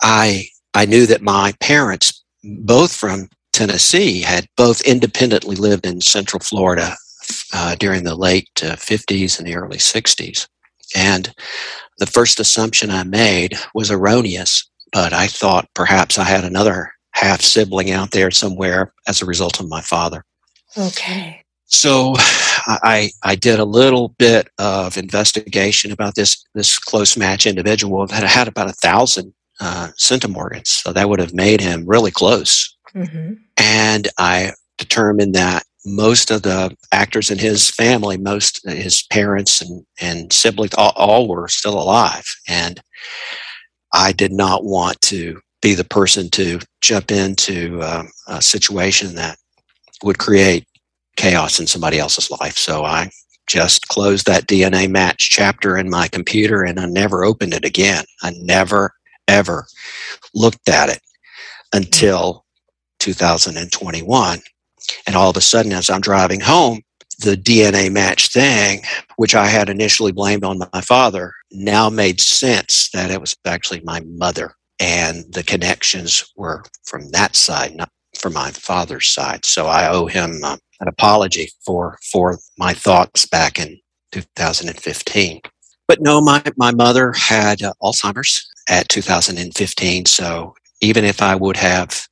I 0.02 0.48
I 0.74 0.84
knew 0.84 1.06
that 1.06 1.22
my 1.22 1.54
parents, 1.60 2.24
both 2.44 2.94
from 2.94 3.28
Tennessee, 3.52 4.20
had 4.20 4.46
both 4.56 4.80
independently 4.82 5.56
lived 5.56 5.86
in 5.86 6.00
Central 6.00 6.40
Florida 6.40 6.94
uh, 7.52 7.74
during 7.76 8.04
the 8.04 8.14
late 8.14 8.48
uh, 8.62 8.76
50s 8.76 9.38
and 9.38 9.46
the 9.46 9.56
early 9.56 9.78
60s. 9.78 10.46
And 10.94 11.34
the 11.98 12.06
first 12.06 12.38
assumption 12.38 12.90
I 12.90 13.04
made 13.04 13.54
was 13.74 13.90
erroneous, 13.90 14.68
but 14.92 15.12
I 15.12 15.26
thought 15.26 15.68
perhaps 15.74 16.18
I 16.18 16.24
had 16.24 16.44
another 16.44 16.92
half 17.18 17.42
sibling 17.42 17.90
out 17.90 18.12
there 18.12 18.30
somewhere 18.30 18.92
as 19.08 19.20
a 19.20 19.26
result 19.26 19.58
of 19.58 19.68
my 19.68 19.80
father. 19.80 20.24
Okay. 20.76 21.42
So 21.66 22.14
I 22.66 23.10
I 23.22 23.34
did 23.34 23.58
a 23.58 23.64
little 23.64 24.10
bit 24.18 24.48
of 24.58 24.96
investigation 24.96 25.92
about 25.92 26.14
this 26.14 26.42
this 26.54 26.78
close 26.78 27.16
match 27.16 27.46
individual 27.46 28.06
that 28.06 28.22
had 28.22 28.48
about 28.48 28.70
a 28.70 28.72
thousand 28.72 29.34
uh, 29.60 29.88
centimorgans, 29.98 30.68
so 30.68 30.92
that 30.92 31.08
would 31.08 31.18
have 31.18 31.34
made 31.34 31.60
him 31.60 31.84
really 31.86 32.10
close. 32.10 32.76
Mm-hmm. 32.94 33.34
And 33.58 34.08
I 34.18 34.52
determined 34.78 35.34
that 35.34 35.64
most 35.84 36.30
of 36.30 36.42
the 36.42 36.74
actors 36.92 37.30
in 37.30 37.38
his 37.38 37.68
family, 37.68 38.16
most 38.16 38.60
his 38.64 39.02
parents 39.10 39.60
and 39.60 39.84
and 40.00 40.32
siblings, 40.32 40.74
all, 40.74 40.92
all 40.96 41.28
were 41.28 41.48
still 41.48 41.78
alive, 41.78 42.24
and 42.46 42.80
I 43.92 44.12
did 44.12 44.32
not 44.32 44.64
want 44.64 45.00
to 45.02 45.40
be 45.60 45.74
the 45.74 45.84
person 45.84 46.30
to 46.30 46.60
jump 46.80 47.10
into 47.10 47.82
um, 47.82 48.08
a 48.28 48.40
situation 48.40 49.14
that 49.16 49.38
would 50.02 50.18
create 50.18 50.66
chaos 51.16 51.58
in 51.58 51.66
somebody 51.66 51.98
else's 51.98 52.30
life. 52.30 52.56
So 52.56 52.84
I 52.84 53.10
just 53.48 53.88
closed 53.88 54.26
that 54.26 54.46
DNA 54.46 54.88
match 54.88 55.30
chapter 55.30 55.76
in 55.76 55.90
my 55.90 56.06
computer 56.08 56.62
and 56.62 56.78
I 56.78 56.86
never 56.86 57.24
opened 57.24 57.54
it 57.54 57.64
again. 57.64 58.04
I 58.22 58.32
never, 58.38 58.92
ever 59.26 59.66
looked 60.34 60.68
at 60.68 60.90
it 60.90 61.00
until 61.72 62.44
2021. 63.00 64.40
And 65.06 65.16
all 65.16 65.30
of 65.30 65.36
a 65.36 65.40
sudden, 65.40 65.72
as 65.72 65.90
I'm 65.90 66.00
driving 66.00 66.40
home, 66.40 66.82
the 67.20 67.36
DNA 67.36 67.90
match 67.90 68.28
thing, 68.28 68.82
which 69.16 69.34
I 69.34 69.46
had 69.46 69.68
initially 69.68 70.12
blamed 70.12 70.44
on 70.44 70.60
my 70.72 70.80
father, 70.80 71.32
now 71.50 71.90
made 71.90 72.20
sense 72.20 72.90
that 72.90 73.10
it 73.10 73.20
was 73.20 73.34
actually 73.44 73.80
my 73.80 74.00
mother 74.06 74.54
and 74.78 75.24
the 75.32 75.42
connections 75.42 76.32
were 76.36 76.64
from 76.84 77.10
that 77.10 77.36
side, 77.36 77.74
not 77.74 77.90
from 78.18 78.32
my 78.34 78.50
father's 78.50 79.08
side. 79.08 79.44
So 79.44 79.66
I 79.66 79.88
owe 79.88 80.06
him 80.06 80.40
uh, 80.44 80.56
an 80.80 80.88
apology 80.88 81.50
for 81.64 81.98
for 82.12 82.38
my 82.58 82.72
thoughts 82.72 83.26
back 83.26 83.58
in 83.58 83.78
2015. 84.12 85.40
But 85.86 86.00
no, 86.00 86.20
my 86.20 86.42
my 86.56 86.72
mother 86.72 87.12
had 87.12 87.62
uh, 87.62 87.72
Alzheimer's, 87.82 88.48
at 88.68 88.88
2015. 88.88 90.06
So 90.06 90.54
even 90.80 91.04
if 91.04 91.22
I 91.22 91.34
would 91.34 91.56
have 91.56 92.06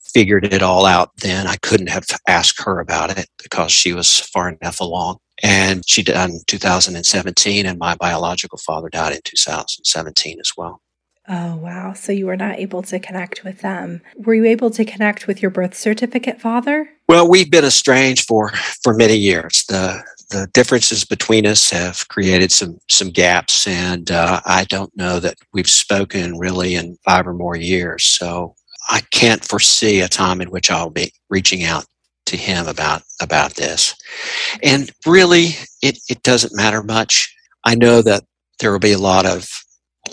figured 0.00 0.44
it 0.52 0.62
all 0.62 0.86
out 0.86 1.10
then, 1.16 1.46
I 1.46 1.56
couldn't 1.56 1.88
have 1.88 2.06
asked 2.26 2.62
her 2.62 2.80
about 2.80 3.16
it 3.16 3.28
because 3.42 3.72
she 3.72 3.92
was 3.92 4.20
far 4.20 4.50
enough 4.50 4.80
along. 4.80 5.18
And 5.42 5.88
she 5.88 6.02
died 6.02 6.30
in 6.30 6.40
2017, 6.46 7.64
and 7.64 7.78
my 7.78 7.94
biological 7.94 8.58
father 8.58 8.88
died 8.88 9.12
in 9.12 9.20
2017 9.24 10.40
as 10.40 10.52
well. 10.56 10.80
Oh, 11.28 11.56
wow. 11.56 11.92
So 11.92 12.10
you 12.10 12.26
were 12.26 12.36
not 12.36 12.58
able 12.58 12.82
to 12.82 12.98
connect 12.98 13.44
with 13.44 13.60
them. 13.60 14.00
Were 14.16 14.34
you 14.34 14.46
able 14.46 14.70
to 14.70 14.84
connect 14.84 15.26
with 15.26 15.42
your 15.42 15.50
birth 15.50 15.74
certificate 15.74 16.40
father? 16.40 16.88
Well, 17.06 17.28
we've 17.28 17.50
been 17.50 17.64
estranged 17.64 18.26
for, 18.26 18.50
for 18.82 18.94
many 18.94 19.16
years. 19.16 19.64
The, 19.68 20.02
the 20.30 20.48
differences 20.54 21.04
between 21.04 21.46
us 21.46 21.70
have 21.70 22.08
created 22.08 22.50
some, 22.50 22.78
some 22.88 23.10
gaps, 23.10 23.66
and 23.66 24.10
uh, 24.10 24.40
I 24.46 24.64
don't 24.64 24.94
know 24.96 25.20
that 25.20 25.36
we've 25.52 25.68
spoken 25.68 26.38
really 26.38 26.76
in 26.76 26.96
five 27.04 27.26
or 27.26 27.34
more 27.34 27.56
years. 27.56 28.04
So 28.04 28.54
I 28.88 29.02
can't 29.10 29.44
foresee 29.44 30.00
a 30.00 30.08
time 30.08 30.40
in 30.40 30.50
which 30.50 30.70
I'll 30.70 30.90
be 30.90 31.12
reaching 31.28 31.64
out 31.64 31.84
to 32.26 32.36
him 32.36 32.66
about 32.68 33.02
about 33.20 33.54
this. 33.54 33.94
And 34.62 34.90
really, 35.06 35.56
it, 35.82 35.98
it 36.08 36.22
doesn't 36.22 36.56
matter 36.56 36.82
much. 36.82 37.34
I 37.64 37.74
know 37.74 38.02
that 38.02 38.24
there 38.60 38.70
will 38.70 38.78
be 38.78 38.92
a 38.92 38.98
lot 38.98 39.24
of 39.26 39.48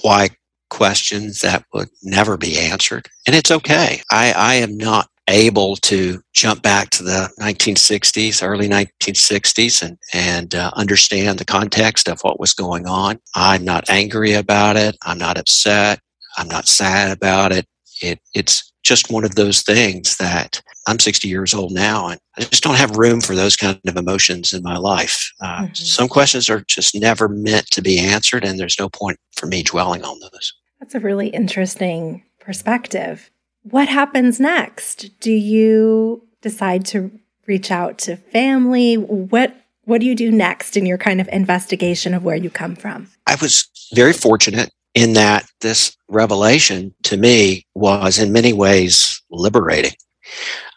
why 0.02 0.30
questions 0.76 1.40
that 1.40 1.64
would 1.74 1.88
never 2.04 2.36
be 2.36 2.60
answered. 2.60 3.08
And 3.26 3.34
it's 3.34 3.50
okay. 3.50 4.02
I, 4.12 4.34
I 4.34 4.56
am 4.56 4.76
not 4.78 5.08
able 5.30 5.78
to 5.78 6.22
jump 6.34 6.62
back 6.62 6.90
to 6.92 7.04
the 7.04 7.30
1960s, 7.40 8.46
early 8.46 8.68
1960s, 8.68 9.82
and, 9.82 9.98
and 10.14 10.54
uh, 10.54 10.72
understand 10.76 11.40
the 11.40 11.46
context 11.46 12.10
of 12.10 12.20
what 12.22 12.42
was 12.42 12.54
going 12.54 12.86
on. 12.88 13.20
I'm 13.36 13.64
not 13.64 13.90
angry 13.90 14.34
about 14.34 14.76
it. 14.76 14.98
I'm 15.04 15.18
not 15.18 15.38
upset. 15.38 16.00
I'm 16.38 16.50
not 16.50 16.68
sad 16.68 17.16
about 17.16 17.54
it. 17.54 17.66
It, 18.02 18.20
it's 18.34 18.74
just 18.84 19.10
one 19.10 19.24
of 19.24 19.36
those 19.36 19.62
things 19.62 20.18
that 20.18 20.62
I'm 20.88 21.00
60 21.00 21.30
years 21.30 21.54
old 21.54 21.72
now, 21.72 22.10
and 22.10 22.20
I 22.38 22.42
just 22.42 22.64
don't 22.64 22.78
have 22.78 22.98
room 22.98 23.22
for 23.22 23.34
those 23.34 23.56
kind 23.56 23.80
of 23.88 23.96
emotions 23.96 24.52
in 24.52 24.62
my 24.62 24.78
life. 24.78 25.32
Uh, 25.42 25.62
mm-hmm. 25.64 25.74
Some 25.74 26.10
questions 26.10 26.50
are 26.50 26.66
just 26.68 26.94
never 26.94 27.30
meant 27.30 27.68
to 27.72 27.82
be 27.82 27.98
answered, 27.98 28.44
and 28.44 28.60
there's 28.60 28.78
no 28.78 28.90
point 28.90 29.18
for 29.38 29.48
me 29.48 29.64
dwelling 29.64 30.04
on 30.04 30.20
those. 30.20 30.54
That's 30.86 30.94
a 30.94 31.00
really 31.00 31.30
interesting 31.30 32.22
perspective. 32.40 33.32
What 33.64 33.88
happens 33.88 34.40
next? 34.40 35.20
Do 35.20 35.32
you 35.32 36.28
decide 36.44 36.86
to 36.88 37.10
reach 37.48 37.72
out 37.72 37.98
to 38.00 38.18
family? 38.18 38.94
What 38.94 39.56
what 39.86 40.00
do 40.00 40.06
you 40.06 40.14
do 40.14 40.32
next 40.32 40.78
in 40.78 40.86
your 40.86 41.00
kind 41.00 41.20
of 41.20 41.28
investigation 41.30 42.14
of 42.14 42.24
where 42.24 42.36
you 42.36 42.52
come 42.52 42.76
from? 42.76 43.08
I 43.26 43.36
was 43.42 43.68
very 43.96 44.14
fortunate 44.14 44.70
in 44.94 45.14
that 45.14 45.50
this 45.62 45.98
revelation 46.08 46.94
to 47.02 47.18
me 47.18 47.66
was 47.74 48.20
in 48.20 48.32
many 48.32 48.54
ways 48.54 49.24
liberating. 49.32 49.94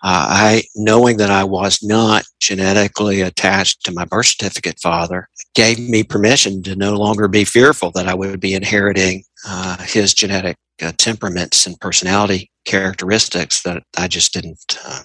Uh, 0.02 0.28
I, 0.30 0.62
knowing 0.74 1.18
that 1.18 1.30
I 1.30 1.44
was 1.44 1.82
not 1.82 2.24
genetically 2.40 3.20
attached 3.20 3.84
to 3.84 3.92
my 3.92 4.04
birth 4.04 4.26
certificate 4.26 4.78
father, 4.80 5.28
gave 5.54 5.78
me 5.78 6.02
permission 6.02 6.62
to 6.62 6.76
no 6.76 6.94
longer 6.94 7.28
be 7.28 7.44
fearful 7.44 7.90
that 7.92 8.06
I 8.06 8.14
would 8.14 8.40
be 8.40 8.54
inheriting 8.54 9.24
uh, 9.46 9.76
his 9.82 10.14
genetic 10.14 10.56
uh, 10.82 10.92
temperaments 10.96 11.66
and 11.66 11.78
personality 11.80 12.50
characteristics 12.64 13.62
that 13.62 13.82
I 13.96 14.08
just 14.08 14.32
didn't 14.32 14.78
uh, 14.84 15.02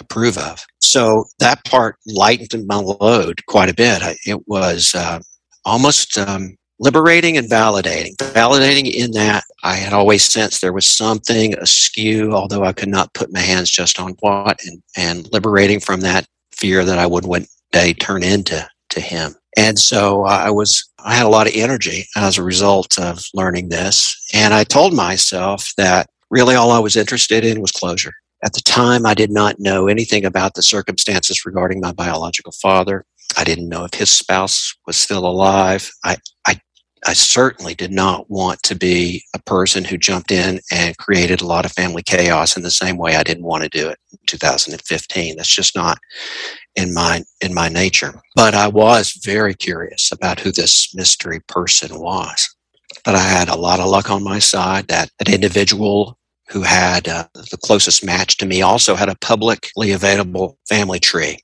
approve 0.00 0.38
of. 0.38 0.64
So 0.80 1.24
that 1.38 1.64
part 1.64 1.96
lightened 2.06 2.66
my 2.66 2.76
load 2.76 3.44
quite 3.46 3.68
a 3.68 3.74
bit. 3.74 4.02
It 4.24 4.46
was 4.46 4.94
uh, 4.94 5.20
almost 5.64 6.18
um, 6.18 6.56
liberating 6.78 7.36
and 7.36 7.50
validating. 7.50 8.16
Validating 8.16 8.90
in 8.92 9.10
that 9.12 9.44
I 9.62 9.74
had 9.74 9.92
always 9.92 10.24
sensed 10.24 10.60
there 10.60 10.72
was 10.72 10.86
something 10.86 11.54
askew, 11.58 12.32
although 12.32 12.64
I 12.64 12.72
could 12.72 12.88
not 12.88 13.14
put 13.14 13.32
my 13.32 13.40
hands 13.40 13.70
just 13.70 13.98
on 13.98 14.12
what, 14.20 14.60
and, 14.66 14.82
and 14.96 15.32
liberating 15.32 15.80
from 15.80 16.00
that 16.00 16.26
fear 16.52 16.84
that 16.84 16.98
I 16.98 17.06
would 17.06 17.24
one 17.24 17.46
day 17.72 17.92
turn 17.94 18.22
into 18.22 18.66
to 18.90 19.00
him. 19.00 19.34
And 19.56 19.78
so 19.78 20.24
uh, 20.24 20.42
I 20.44 20.50
was, 20.50 20.88
I 21.04 21.14
had 21.14 21.26
a 21.26 21.30
lot 21.30 21.46
of 21.46 21.54
energy 21.54 22.06
as 22.16 22.36
a 22.36 22.42
result 22.42 22.98
of 22.98 23.24
learning 23.34 23.68
this. 23.68 24.14
And 24.34 24.52
I 24.52 24.64
told 24.64 24.94
myself 24.94 25.72
that 25.76 26.08
really 26.30 26.54
all 26.54 26.70
I 26.70 26.78
was 26.78 26.96
interested 26.96 27.44
in 27.44 27.60
was 27.60 27.72
closure. 27.72 28.12
At 28.44 28.52
the 28.52 28.60
time, 28.60 29.06
I 29.06 29.14
did 29.14 29.30
not 29.30 29.58
know 29.58 29.88
anything 29.88 30.24
about 30.24 30.54
the 30.54 30.62
circumstances 30.62 31.46
regarding 31.46 31.80
my 31.80 31.92
biological 31.92 32.52
father. 32.52 33.04
I 33.36 33.44
didn't 33.44 33.68
know 33.68 33.84
if 33.84 33.94
his 33.94 34.10
spouse 34.10 34.74
was 34.86 34.96
still 34.96 35.26
alive. 35.26 35.90
I, 36.04 36.16
I 36.46 36.60
I 37.06 37.12
certainly 37.12 37.74
did 37.74 37.92
not 37.92 38.28
want 38.28 38.62
to 38.64 38.74
be 38.74 39.22
a 39.32 39.38
person 39.38 39.84
who 39.84 39.96
jumped 39.96 40.32
in 40.32 40.60
and 40.72 40.96
created 40.96 41.40
a 41.40 41.46
lot 41.46 41.64
of 41.64 41.70
family 41.72 42.02
chaos 42.02 42.56
in 42.56 42.64
the 42.64 42.70
same 42.70 42.96
way 42.96 43.14
I 43.14 43.22
didn't 43.22 43.44
want 43.44 43.62
to 43.62 43.68
do 43.68 43.88
it 43.88 43.98
in 44.10 44.18
2015. 44.26 45.36
That's 45.36 45.54
just 45.54 45.76
not 45.76 45.98
in 46.76 46.94
my 46.94 47.24
in 47.40 47.54
my 47.54 47.68
nature. 47.68 48.20
But 48.34 48.54
I 48.54 48.68
was 48.68 49.18
very 49.24 49.54
curious 49.54 50.12
about 50.12 50.40
who 50.40 50.52
this 50.52 50.94
mystery 50.94 51.40
person 51.48 51.98
was. 51.98 52.48
But 53.04 53.14
I 53.14 53.22
had 53.22 53.48
a 53.48 53.56
lot 53.56 53.80
of 53.80 53.88
luck 53.88 54.10
on 54.10 54.24
my 54.24 54.38
side. 54.38 54.88
That 54.88 55.10
an 55.20 55.32
individual 55.32 56.18
who 56.48 56.62
had 56.62 57.08
uh, 57.08 57.26
the 57.34 57.58
closest 57.62 58.04
match 58.04 58.36
to 58.38 58.46
me 58.46 58.62
also 58.62 58.94
had 58.94 59.08
a 59.08 59.16
publicly 59.16 59.92
available 59.92 60.58
family 60.68 61.00
tree, 61.00 61.38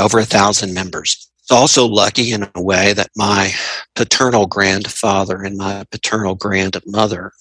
over 0.00 0.18
a 0.18 0.24
thousand 0.24 0.74
members 0.74 1.28
It's 1.42 1.52
also 1.52 1.86
lucky 1.86 2.32
in 2.32 2.48
a 2.54 2.62
way 2.62 2.92
that 2.92 3.10
my 3.16 3.52
paternal 3.96 4.46
grandfather 4.46 5.42
and 5.42 5.56
my 5.56 5.84
paternal 5.90 6.34
grandmother 6.34 7.32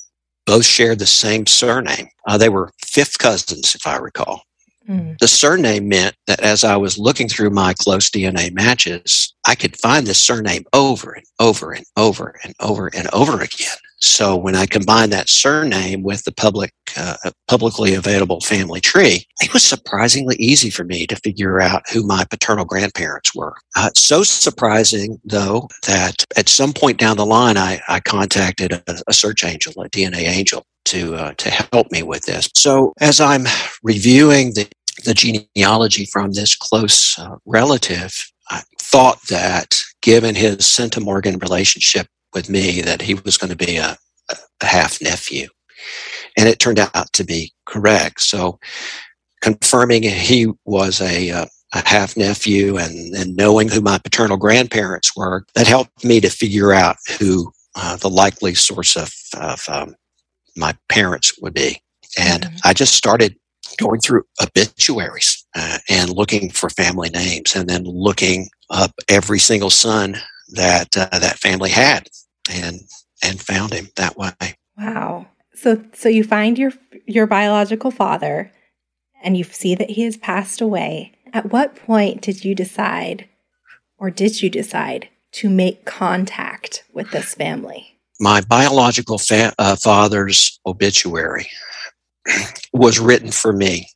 both 0.45 0.65
shared 0.65 0.99
the 0.99 1.05
same 1.07 1.45
surname. 1.45 2.07
Uh, 2.27 2.37
they 2.37 2.49
were 2.49 2.71
fifth 2.85 3.17
cousins, 3.19 3.75
if 3.75 3.85
I 3.87 3.97
recall. 3.97 4.43
Mm. 4.87 5.17
The 5.19 5.27
surname 5.27 5.89
meant 5.89 6.15
that 6.27 6.39
as 6.39 6.63
I 6.63 6.77
was 6.77 6.97
looking 6.97 7.27
through 7.27 7.49
my 7.49 7.73
close 7.73 8.09
DNA 8.09 8.53
matches, 8.53 9.33
I 9.45 9.55
could 9.55 9.77
find 9.77 10.07
this 10.07 10.21
surname 10.21 10.65
over 10.73 11.11
and 11.11 11.25
over 11.39 11.73
and 11.73 11.85
over 11.97 12.35
and 12.43 12.53
over 12.61 12.89
and 12.95 13.07
over 13.13 13.41
again. 13.41 13.75
So 13.99 14.35
when 14.35 14.55
I 14.55 14.67
combined 14.67 15.11
that 15.11 15.27
surname 15.27 16.03
with 16.03 16.23
the 16.23 16.31
public, 16.31 16.71
uh, 16.95 17.17
publicly 17.47 17.95
available 17.95 18.41
family 18.41 18.79
tree, 18.79 19.25
it 19.41 19.53
was 19.53 19.63
surprisingly 19.63 20.35
easy 20.35 20.69
for 20.69 20.83
me 20.83 21.07
to 21.07 21.15
figure 21.15 21.59
out 21.59 21.89
who 21.91 22.05
my 22.05 22.23
paternal 22.29 22.63
grandparents 22.63 23.33
were. 23.33 23.55
Uh, 23.75 23.89
so 23.95 24.21
surprising, 24.21 25.19
though, 25.25 25.67
that 25.87 26.25
at 26.37 26.47
some 26.47 26.73
point 26.73 26.99
down 26.99 27.17
the 27.17 27.25
line, 27.25 27.57
I, 27.57 27.81
I 27.87 27.99
contacted 27.99 28.73
a, 28.73 28.83
a, 29.07 29.13
search 29.13 29.43
angel, 29.43 29.73
a 29.81 29.89
DNA 29.89 30.27
angel, 30.27 30.63
to 30.85 31.15
uh, 31.15 31.33
to 31.33 31.49
help 31.49 31.91
me 31.91 32.01
with 32.03 32.23
this. 32.23 32.49
So 32.55 32.93
as 33.01 33.19
I'm 33.19 33.45
reviewing 33.83 34.53
the 34.53 34.67
the 35.05 35.13
genealogy 35.13 36.05
from 36.05 36.31
this 36.31 36.55
close 36.55 37.17
uh, 37.19 37.37
relative, 37.45 38.13
I 38.49 38.61
thought 38.79 39.21
that 39.29 39.75
given 40.01 40.35
his 40.35 40.57
centimorgan 40.57 41.41
relationship 41.41 42.07
with 42.33 42.49
me 42.49 42.81
that 42.81 43.01
he 43.01 43.13
was 43.13 43.37
going 43.37 43.49
to 43.49 43.65
be 43.65 43.77
a, 43.77 43.97
a 44.29 44.65
half 44.65 45.01
nephew. 45.01 45.47
And 46.37 46.47
it 46.47 46.59
turned 46.59 46.79
out 46.79 47.11
to 47.13 47.23
be 47.23 47.51
correct. 47.65 48.21
So 48.21 48.59
confirming 49.41 50.03
he 50.03 50.51
was 50.65 51.01
a, 51.01 51.31
uh, 51.31 51.45
a 51.73 51.87
half 51.87 52.15
nephew 52.15 52.77
and, 52.77 53.13
and 53.15 53.35
knowing 53.35 53.67
who 53.67 53.81
my 53.81 53.97
paternal 53.97 54.37
grandparents 54.37 55.15
were, 55.15 55.45
that 55.55 55.67
helped 55.67 56.03
me 56.03 56.19
to 56.21 56.29
figure 56.29 56.73
out 56.73 56.95
who 57.19 57.51
uh, 57.75 57.97
the 57.97 58.09
likely 58.09 58.55
source 58.55 58.95
of, 58.95 59.13
of 59.39 59.63
um, 59.67 59.95
my 60.55 60.75
parents 60.89 61.33
would 61.41 61.53
be. 61.53 61.81
And 62.17 62.43
mm-hmm. 62.43 62.55
I 62.63 62.73
just 62.73 62.95
started 62.95 63.35
going 63.77 63.99
through 63.99 64.23
obituaries 64.41 65.45
uh, 65.55 65.77
and 65.89 66.09
looking 66.09 66.49
for 66.49 66.69
family 66.69 67.09
names 67.09 67.55
and 67.55 67.69
then 67.69 67.83
looking 67.83 68.49
up 68.69 68.91
every 69.09 69.39
single 69.39 69.69
son 69.69 70.17
that 70.49 70.95
uh, 70.97 71.19
that 71.19 71.37
family 71.39 71.69
had 71.69 72.07
and 72.49 72.81
and 73.23 73.41
found 73.41 73.73
him 73.73 73.87
that 73.95 74.17
way. 74.17 74.31
Wow. 74.77 75.27
So 75.53 75.83
so 75.93 76.09
you 76.09 76.23
find 76.23 76.57
your 76.57 76.73
your 77.05 77.27
biological 77.27 77.91
father 77.91 78.51
and 79.23 79.37
you 79.37 79.43
see 79.43 79.75
that 79.75 79.91
he 79.91 80.03
has 80.03 80.17
passed 80.17 80.61
away. 80.61 81.13
At 81.33 81.51
what 81.51 81.75
point 81.75 82.21
did 82.21 82.45
you 82.45 82.55
decide 82.55 83.27
or 83.97 84.09
did 84.09 84.41
you 84.41 84.49
decide 84.49 85.09
to 85.33 85.49
make 85.49 85.85
contact 85.85 86.83
with 86.93 87.11
this 87.11 87.33
family? 87.33 87.99
My 88.19 88.41
biological 88.41 89.17
fa- 89.17 89.53
uh, 89.59 89.75
father's 89.75 90.59
obituary 90.65 91.47
was 92.73 92.99
written 92.99 93.31
for 93.31 93.53
me 93.53 93.87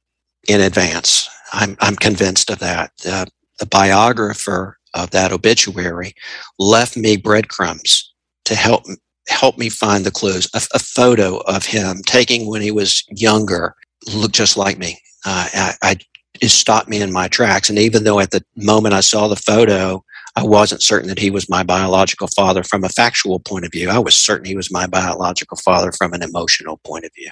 in 0.48 0.62
advance. 0.62 1.30
I'm, 1.54 1.78
I'm 1.80 1.96
convinced 1.96 2.50
of 2.50 2.60
that. 2.60 2.92
The 2.98 3.66
biographer 3.70 4.78
of 4.94 5.12
that 5.12 5.32
obituary 5.32 6.14
left 6.60 6.98
me 6.98 7.18
breadcrumbs 7.18 8.12
to 8.46 8.56
help 8.56 8.84
help 9.30 9.58
me 9.58 9.70
find 9.70 10.04
the 10.04 10.12
clues. 10.12 10.50
A, 10.54 10.62
a 10.74 10.80
photo 10.80 11.38
of 11.42 11.66
him 11.66 12.02
taking 12.06 12.48
when 12.48 12.62
he 12.62 12.72
was 12.72 13.04
younger 13.10 13.76
looked 14.14 14.36
just 14.36 14.58
like 14.58 14.78
me. 14.78 15.00
Uh, 15.26 15.48
I, 15.54 15.74
I, 15.82 15.98
it 16.42 16.50
stopped 16.50 16.90
me 16.90 17.02
in 17.02 17.14
my 17.14 17.28
tracks, 17.28 17.70
and 17.70 17.78
even 17.78 18.04
though 18.04 18.20
at 18.20 18.32
the 18.32 18.44
moment 18.56 18.96
I 18.96 19.02
saw 19.02 19.28
the 19.28 19.36
photo, 19.36 20.04
I 20.36 20.44
wasn't 20.44 20.82
certain 20.82 21.08
that 21.10 21.20
he 21.20 21.30
was 21.30 21.50
my 21.50 21.62
biological 21.62 22.28
father 22.28 22.64
from 22.64 22.84
a 22.84 22.90
factual 22.90 23.40
point 23.40 23.66
of 23.66 23.72
view. 23.72 23.90
I 23.90 24.00
was 24.00 24.18
certain 24.18 24.46
he 24.46 24.56
was 24.56 24.72
my 24.72 24.88
biological 24.88 25.58
father 25.58 25.92
from 25.92 26.14
an 26.14 26.24
emotional 26.24 26.80
point 26.86 27.06
of 27.06 27.12
view. 27.16 27.30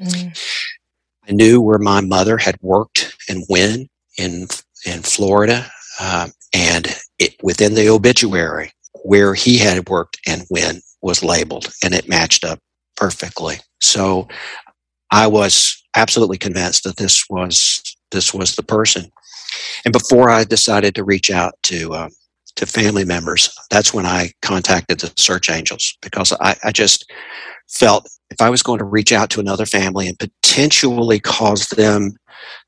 Mm. 0.00 0.38
I 1.28 1.32
knew 1.32 1.60
where 1.60 1.78
my 1.78 2.00
mother 2.00 2.38
had 2.38 2.56
worked 2.62 3.14
and 3.28 3.44
when 3.48 3.88
in 4.16 4.48
in 4.86 5.02
Florida, 5.02 5.70
uh, 6.00 6.28
and 6.54 6.86
it, 7.18 7.34
within 7.42 7.74
the 7.74 7.88
obituary 7.88 8.72
where 9.02 9.34
he 9.34 9.58
had 9.58 9.88
worked 9.88 10.18
and 10.26 10.44
when 10.48 10.80
was 11.02 11.22
labeled, 11.22 11.72
and 11.84 11.94
it 11.94 12.08
matched 12.08 12.44
up 12.44 12.58
perfectly. 12.96 13.56
So 13.80 14.28
I 15.10 15.26
was 15.26 15.82
absolutely 15.96 16.38
convinced 16.38 16.84
that 16.84 16.96
this 16.96 17.24
was 17.28 17.82
this 18.10 18.32
was 18.32 18.56
the 18.56 18.62
person. 18.62 19.10
And 19.84 19.92
before 19.92 20.30
I 20.30 20.44
decided 20.44 20.94
to 20.94 21.04
reach 21.04 21.30
out 21.30 21.54
to 21.64 21.94
um, 21.94 22.10
to 22.56 22.66
family 22.66 23.04
members, 23.04 23.54
that's 23.70 23.94
when 23.94 24.06
I 24.06 24.32
contacted 24.42 25.00
the 25.00 25.12
search 25.16 25.50
angels 25.50 25.96
because 26.02 26.32
I, 26.40 26.56
I 26.64 26.72
just 26.72 27.10
felt 27.68 28.08
if 28.30 28.40
I 28.40 28.50
was 28.50 28.62
going 28.62 28.78
to 28.78 28.84
reach 28.84 29.12
out 29.12 29.30
to 29.30 29.40
another 29.40 29.66
family 29.66 30.08
and 30.08 30.18
potentially 30.18 31.20
cause 31.20 31.66
them 31.68 32.16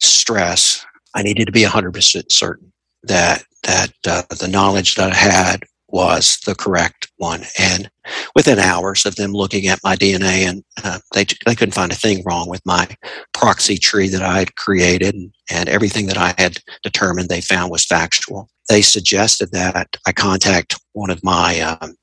stress, 0.01 0.85
I 1.15 1.23
needed 1.23 1.47
to 1.47 1.53
be 1.53 1.63
100% 1.63 2.33
certain 2.33 2.73
that 3.03 3.45
that 3.65 3.93
uh, 4.07 4.23
the 4.39 4.49
knowledge 4.49 4.95
that 4.95 5.13
I 5.13 5.15
had 5.15 5.65
was 5.89 6.39
the 6.47 6.55
correct 6.55 7.11
one. 7.17 7.43
And 7.59 7.91
within 8.35 8.59
hours 8.59 9.05
of 9.05 9.17
them 9.17 9.33
looking 9.33 9.67
at 9.67 9.81
my 9.85 9.97
DNA, 9.97 10.49
and 10.49 10.65
uh, 10.83 11.01
they 11.13 11.25
they 11.47 11.55
couldn't 11.55 11.75
find 11.75 11.93
a 11.93 11.97
thing 11.97 12.23
wrong 12.25 12.49
with 12.49 12.65
my 12.65 12.89
proxy 13.35 13.77
tree 13.77 14.09
that 14.09 14.23
I 14.23 14.39
had 14.39 14.57
created, 14.57 15.15
and, 15.15 15.33
and 15.51 15.69
everything 15.69 16.07
that 16.07 16.17
I 16.17 16.35
had 16.39 16.59
determined 16.83 17.29
they 17.29 17.41
found 17.41 17.71
was 17.71 17.85
factual. 17.85 18.49
They 18.69 18.83
suggested 18.83 19.51
that 19.53 19.97
I 20.07 20.13
contact 20.13 20.81
one 20.93 21.11
of 21.11 21.25
my 21.25 21.61
um, 21.61 21.97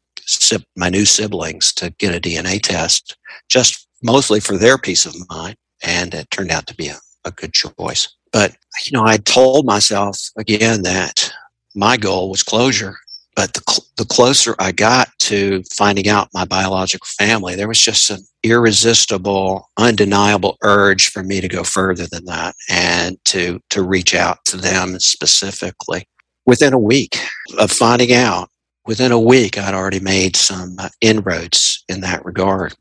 my 0.75 0.89
new 0.89 1.05
siblings 1.05 1.73
to 1.73 1.91
get 1.97 2.15
a 2.15 2.19
DNA 2.19 2.61
test, 2.61 3.17
just 3.49 3.87
mostly 4.03 4.39
for 4.39 4.57
their 4.57 4.77
peace 4.77 5.05
of 5.05 5.15
mind, 5.29 5.55
and 5.83 6.13
it 6.13 6.29
turned 6.31 6.51
out 6.51 6.67
to 6.67 6.75
be 6.75 6.87
a, 6.87 6.97
a 7.25 7.31
good 7.31 7.53
choice. 7.53 8.13
But 8.31 8.55
you 8.85 8.97
know, 8.97 9.05
I 9.05 9.17
told 9.17 9.65
myself 9.65 10.19
again 10.37 10.83
that 10.83 11.31
my 11.75 11.97
goal 11.97 12.29
was 12.29 12.43
closure 12.43 12.97
but 13.37 13.53
the, 13.53 13.61
cl- 13.69 13.85
the 13.97 14.05
closer 14.05 14.55
I 14.57 14.71
got 14.71 15.09
to 15.19 15.61
finding 15.71 16.09
out 16.09 16.33
my 16.33 16.43
biological 16.43 17.05
family, 17.05 17.53
there 17.55 17.67
was 17.67 17.79
just 17.79 18.09
an 18.09 18.25
irresistible, 18.41 19.69
undeniable 19.77 20.57
urge 20.63 21.11
for 21.11 21.21
me 21.21 21.39
to 21.39 21.47
go 21.47 21.63
further 21.63 22.07
than 22.07 22.25
that 22.25 22.55
and 22.67 23.23
to, 23.25 23.61
to 23.69 23.83
reach 23.83 24.15
out 24.15 24.43
to 24.45 24.57
them 24.57 24.99
specifically. 24.99 26.07
Within 26.47 26.73
a 26.73 26.79
week 26.79 27.19
of 27.59 27.71
finding 27.71 28.11
out, 28.11 28.49
within 28.87 29.11
a 29.11 29.19
week, 29.19 29.57
I'd 29.57 29.73
already 29.73 29.99
made 29.99 30.35
some 30.35 30.75
uh, 30.79 30.89
inroads 31.01 31.83
in 31.89 32.01
that 32.01 32.25
regard. 32.25 32.73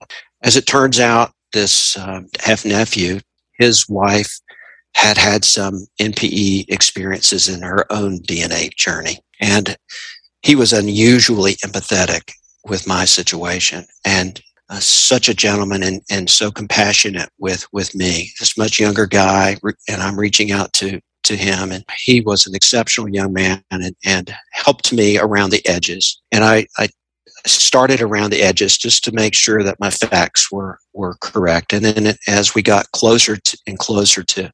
As 0.42 0.56
it 0.56 0.66
turns 0.66 1.00
out, 1.00 1.32
this 1.52 1.96
uh, 1.96 2.22
half 2.40 2.64
nephew, 2.64 3.20
his 3.58 3.88
wife 3.88 4.38
had 4.94 5.18
had 5.18 5.44
some 5.44 5.86
NPE 6.00 6.66
experiences 6.68 7.48
in 7.48 7.62
her 7.62 7.90
own 7.90 8.20
DNA 8.20 8.74
journey. 8.74 9.18
And 9.40 9.76
he 10.42 10.54
was 10.54 10.72
unusually 10.72 11.54
empathetic 11.56 12.32
with 12.64 12.86
my 12.86 13.04
situation 13.04 13.84
and 14.04 14.40
uh, 14.68 14.80
such 14.80 15.28
a 15.28 15.34
gentleman 15.34 15.82
and, 15.82 16.02
and 16.10 16.28
so 16.28 16.50
compassionate 16.50 17.28
with, 17.38 17.66
with 17.72 17.94
me. 17.94 18.30
This 18.40 18.56
much 18.56 18.80
younger 18.80 19.06
guy, 19.06 19.58
and 19.88 20.02
I'm 20.02 20.18
reaching 20.18 20.50
out 20.50 20.72
to, 20.74 21.00
to 21.26 21.36
him, 21.36 21.72
and 21.72 21.84
he 21.98 22.20
was 22.20 22.46
an 22.46 22.54
exceptional 22.54 23.08
young 23.08 23.32
man 23.32 23.62
and, 23.70 23.94
and 24.04 24.34
helped 24.52 24.92
me 24.92 25.18
around 25.18 25.50
the 25.50 25.66
edges. 25.66 26.20
And 26.32 26.44
I, 26.44 26.66
I 26.78 26.88
started 27.46 28.00
around 28.00 28.30
the 28.30 28.42
edges 28.42 28.76
just 28.76 29.04
to 29.04 29.12
make 29.12 29.34
sure 29.34 29.62
that 29.62 29.78
my 29.80 29.90
facts 29.90 30.50
were, 30.50 30.78
were 30.94 31.16
correct. 31.20 31.72
And 31.72 31.84
then 31.84 32.16
as 32.26 32.54
we 32.54 32.62
got 32.62 32.90
closer 32.92 33.36
to, 33.36 33.58
and 33.66 33.78
closer 33.78 34.22
to 34.24 34.52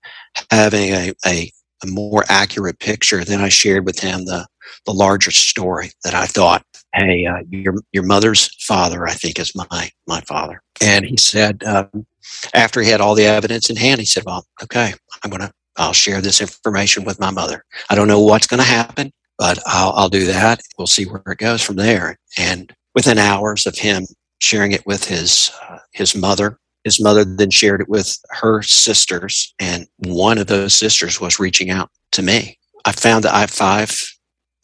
having 0.51 0.91
a, 0.91 1.13
a, 1.27 1.51
a 1.83 1.87
more 1.87 2.25
accurate 2.29 2.79
picture, 2.79 3.25
then 3.25 3.41
I 3.41 3.49
shared 3.49 3.87
with 3.87 3.99
him 3.99 4.25
the, 4.25 4.47
the 4.87 4.93
larger 4.93 5.31
story 5.31 5.91
that 6.05 6.15
I 6.15 6.27
thought, 6.27 6.63
hey, 6.95 7.27
uh, 7.27 7.43
your 7.51 7.75
your 7.93 8.05
mother's 8.05 8.55
father, 8.65 9.07
I 9.07 9.13
think, 9.13 9.39
is 9.39 9.55
my 9.55 9.91
my 10.07 10.21
father. 10.23 10.63
And 10.81 11.05
he 11.05 11.17
said, 11.17 11.65
um, 11.65 12.07
after 12.55 12.81
he 12.81 12.91
had 12.91 13.01
all 13.01 13.15
the 13.15 13.25
evidence 13.25 13.71
in 13.71 13.77
hand, 13.77 14.01
he 14.01 14.07
said, 14.07 14.25
well, 14.27 14.45
okay, 14.63 14.93
I'm 15.23 15.31
gonna 15.31 15.53
I'll 15.77 15.93
share 15.93 16.21
this 16.21 16.41
information 16.41 17.05
with 17.05 17.21
my 17.21 17.31
mother. 17.31 17.65
I 17.91 17.95
don't 17.95 18.09
know 18.09 18.21
what's 18.21 18.47
going 18.47 18.61
to 18.61 18.67
happen, 18.67 19.13
but 19.39 19.59
I'll 19.67 19.93
I'll 19.93 20.09
do 20.09 20.27
that. 20.27 20.61
We'll 20.79 20.87
see 20.87 21.05
where 21.05 21.23
it 21.27 21.39
goes 21.39 21.63
from 21.63 21.77
there. 21.77 22.19
And 22.39 22.75
within 22.95 23.19
hours 23.19 23.67
of 23.67 23.77
him 23.77 24.05
sharing 24.41 24.73
it 24.73 24.85
with 24.87 25.05
his 25.05 25.51
uh, 25.69 25.79
his 25.93 26.15
mother. 26.15 26.59
His 26.85 27.01
mother 27.01 27.25
then 27.25 27.51
shared 27.51 27.81
it 27.81 27.89
with 27.89 28.19
her 28.31 28.61
sisters, 28.63 29.55
and 29.61 29.87
one 29.99 30.37
of 30.37 30.49
those 30.49 30.75
sisters 30.75 31.21
was 31.21 31.39
reaching 31.39 31.71
out 31.71 31.91
to 32.11 32.23
me. 32.23 32.59
I 32.85 32.91
found 32.91 33.23
the 33.23 33.33
I 33.33 33.41
have 33.41 33.51
five 33.51 33.97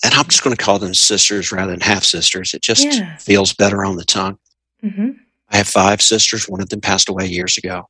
and 0.05 0.15
I'm 0.15 0.27
just 0.27 0.45
going 0.45 0.55
to 0.55 0.63
call 0.63 0.79
them 0.79 0.95
sisters 0.95 1.51
rather 1.51 1.73
than 1.73 1.81
half 1.81 2.05
sisters. 2.05 2.55
It 2.55 2.63
just 2.63 2.85
yeah. 2.85 3.17
feels 3.17 3.53
better 3.53 3.85
on 3.85 3.97
the 3.97 4.05
tongue. 4.05 4.39
Mm-hmm. 4.83 5.11
I 5.51 5.57
have 5.57 5.69
five 5.69 6.01
sisters. 6.01 6.49
One 6.49 6.61
of 6.61 6.69
them 6.69 6.81
passed 6.81 7.09
away 7.09 7.27
years 7.27 7.59
ago. 7.59 7.89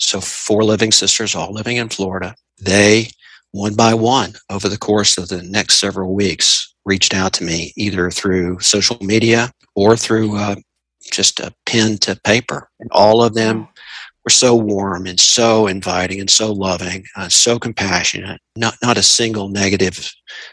So, 0.00 0.20
four 0.20 0.64
living 0.64 0.92
sisters, 0.92 1.34
all 1.34 1.52
living 1.52 1.76
in 1.76 1.88
Florida. 1.88 2.34
They, 2.58 3.10
one 3.52 3.74
by 3.74 3.94
one, 3.94 4.34
over 4.50 4.68
the 4.68 4.78
course 4.78 5.18
of 5.18 5.28
the 5.28 5.42
next 5.42 5.78
several 5.78 6.14
weeks, 6.14 6.74
reached 6.84 7.14
out 7.14 7.32
to 7.34 7.44
me 7.44 7.72
either 7.76 8.10
through 8.10 8.58
social 8.60 8.96
media 9.00 9.52
or 9.74 9.96
through 9.96 10.36
uh, 10.36 10.56
just 11.12 11.38
a 11.40 11.52
pen 11.66 11.98
to 11.98 12.18
paper. 12.24 12.70
And 12.80 12.90
all 12.92 13.22
of 13.22 13.34
them 13.34 13.68
were 14.24 14.30
so 14.30 14.54
warm 14.54 15.06
and 15.06 15.20
so 15.20 15.66
inviting 15.66 16.20
and 16.20 16.30
so 16.30 16.52
loving, 16.52 17.04
uh, 17.16 17.28
so 17.28 17.58
compassionate. 17.58 18.40
Not 18.56 18.76
not 18.82 18.98
a 18.98 19.02
single 19.02 19.48
negative 19.48 20.12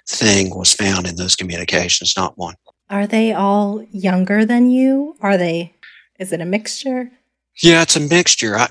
thing 0.10 0.56
was 0.56 0.74
found 0.74 1.08
in 1.08 1.16
those 1.16 1.36
communications, 1.36 2.14
not 2.18 2.38
one. 2.38 2.56
Are 2.90 3.08
they 3.08 3.34
all 3.34 3.84
younger 3.92 4.46
than 4.46 4.70
you? 4.70 5.16
Are 5.22 5.38
they? 5.38 5.74
Is 6.20 6.32
it 6.32 6.42
a 6.42 6.46
mixture? 6.46 7.12
Yeah, 7.62 7.82
it's 7.82 7.96
a 7.96 8.00
mixture. 8.00 8.56
I 8.56 8.68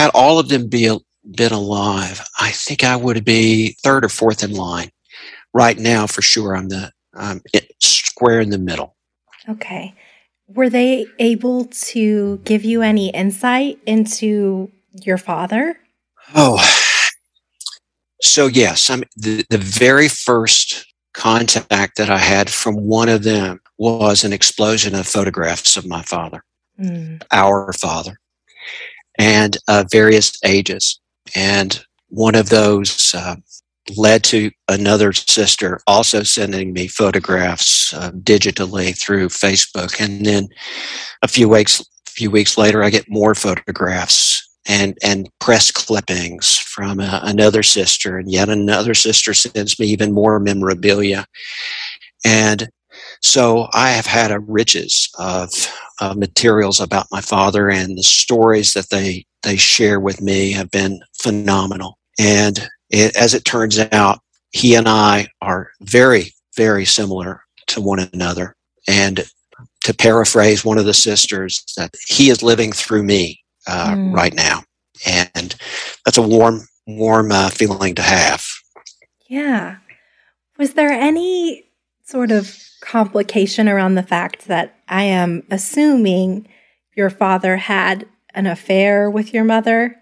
had 0.00 0.10
all 0.14 0.38
of 0.38 0.48
them 0.48 0.68
be 0.68 0.96
been 1.32 1.52
alive. 1.52 2.26
I 2.40 2.50
think 2.50 2.82
I 2.82 2.96
would 2.96 3.24
be 3.24 3.76
third 3.82 4.04
or 4.04 4.08
fourth 4.08 4.42
in 4.42 4.52
line. 4.52 4.90
Right 5.52 5.78
now, 5.78 6.06
for 6.06 6.22
sure, 6.22 6.56
I'm 6.56 6.68
the 6.68 6.92
I'm 7.14 7.42
square 7.80 8.40
in 8.40 8.50
the 8.50 8.58
middle. 8.58 8.96
Okay. 9.48 9.94
Were 10.48 10.70
they 10.70 11.06
able 11.18 11.66
to 11.66 12.38
give 12.44 12.64
you 12.64 12.82
any 12.82 13.10
insight 13.10 13.78
into 13.86 14.70
your 15.04 15.18
father? 15.18 15.78
Oh, 16.34 16.58
so 18.22 18.46
yes. 18.46 18.90
I'm 18.90 19.02
the, 19.16 19.44
the 19.50 19.58
very 19.58 20.08
first 20.08 20.86
contact 21.14 21.96
that 21.98 22.10
I 22.10 22.18
had 22.18 22.48
from 22.50 22.76
one 22.76 23.08
of 23.08 23.22
them 23.22 23.60
was 23.78 24.24
an 24.24 24.32
explosion 24.32 24.94
of 24.94 25.06
photographs 25.06 25.76
of 25.76 25.86
my 25.86 26.02
father, 26.02 26.42
mm. 26.80 27.22
our 27.32 27.72
father, 27.72 28.18
and 29.20 29.58
uh, 29.68 29.84
various 29.92 30.32
ages. 30.44 30.98
And 31.36 31.78
one 32.08 32.34
of 32.34 32.48
those 32.48 33.14
uh, 33.14 33.36
led 33.96 34.24
to 34.24 34.50
another 34.68 35.12
sister 35.12 35.78
also 35.86 36.22
sending 36.22 36.72
me 36.72 36.88
photographs 36.88 37.92
uh, 37.92 38.10
digitally 38.12 38.98
through 38.98 39.28
Facebook, 39.28 40.00
and 40.00 40.24
then 40.24 40.48
a 41.22 41.28
few 41.28 41.48
weeks 41.48 41.84
few 42.06 42.30
weeks 42.30 42.58
later, 42.58 42.82
I 42.82 42.90
get 42.90 43.04
more 43.08 43.34
photographs 43.34 44.48
and 44.66 44.96
and 45.02 45.28
press 45.38 45.70
clippings 45.70 46.56
from 46.56 46.98
uh, 47.00 47.20
another 47.22 47.62
sister, 47.62 48.18
and 48.18 48.30
yet 48.30 48.48
another 48.48 48.94
sister 48.94 49.34
sends 49.34 49.78
me 49.78 49.86
even 49.86 50.12
more 50.12 50.40
memorabilia, 50.40 51.26
and 52.24 52.68
so 53.20 53.68
I 53.72 53.90
have 53.90 54.06
had 54.06 54.30
a 54.30 54.40
riches 54.40 55.08
of, 55.18 55.50
of 56.00 56.16
materials 56.16 56.80
about 56.80 57.06
my 57.10 57.20
father, 57.20 57.70
and 57.70 57.96
the 57.96 58.02
stories 58.02 58.74
that 58.74 58.90
they 58.90 59.26
they 59.42 59.56
share 59.56 60.00
with 60.00 60.20
me 60.20 60.52
have 60.52 60.70
been 60.70 61.00
phenomenal. 61.18 61.98
And 62.18 62.68
it, 62.90 63.16
as 63.16 63.32
it 63.32 63.44
turns 63.44 63.78
out, 63.78 64.20
he 64.50 64.74
and 64.74 64.86
I 64.86 65.28
are 65.40 65.70
very, 65.80 66.34
very 66.56 66.84
similar 66.84 67.42
to 67.68 67.80
one 67.80 68.00
another. 68.12 68.54
And 68.86 69.24
to 69.84 69.94
paraphrase 69.94 70.64
one 70.64 70.76
of 70.76 70.84
the 70.84 70.94
sisters, 70.94 71.64
that 71.76 71.94
he 72.06 72.28
is 72.28 72.42
living 72.42 72.72
through 72.72 73.02
me 73.02 73.40
uh, 73.66 73.94
mm. 73.94 74.14
right 74.14 74.34
now, 74.34 74.62
and 75.06 75.54
that's 76.04 76.18
a 76.18 76.22
warm, 76.22 76.60
warm 76.86 77.32
uh, 77.32 77.48
feeling 77.48 77.94
to 77.94 78.02
have. 78.02 78.44
Yeah. 79.28 79.76
Was 80.58 80.74
there 80.74 80.90
any 80.90 81.69
sort 82.10 82.32
of 82.32 82.58
complication 82.80 83.68
around 83.68 83.94
the 83.94 84.02
fact 84.02 84.48
that 84.48 84.74
I 84.88 85.04
am 85.04 85.44
assuming 85.50 86.48
your 86.96 87.10
father 87.10 87.56
had 87.56 88.06
an 88.34 88.46
affair 88.46 89.08
with 89.08 89.32
your 89.32 89.44
mother? 89.44 89.96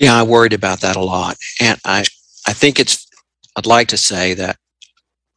Yeah, 0.00 0.18
I 0.18 0.22
worried 0.22 0.54
about 0.54 0.80
that 0.80 0.96
a 0.96 1.02
lot, 1.02 1.36
and 1.60 1.78
I 1.84 2.04
I 2.46 2.52
think 2.52 2.80
it's, 2.80 3.06
I'd 3.56 3.66
like 3.66 3.88
to 3.88 3.96
say 3.96 4.34
that 4.34 4.56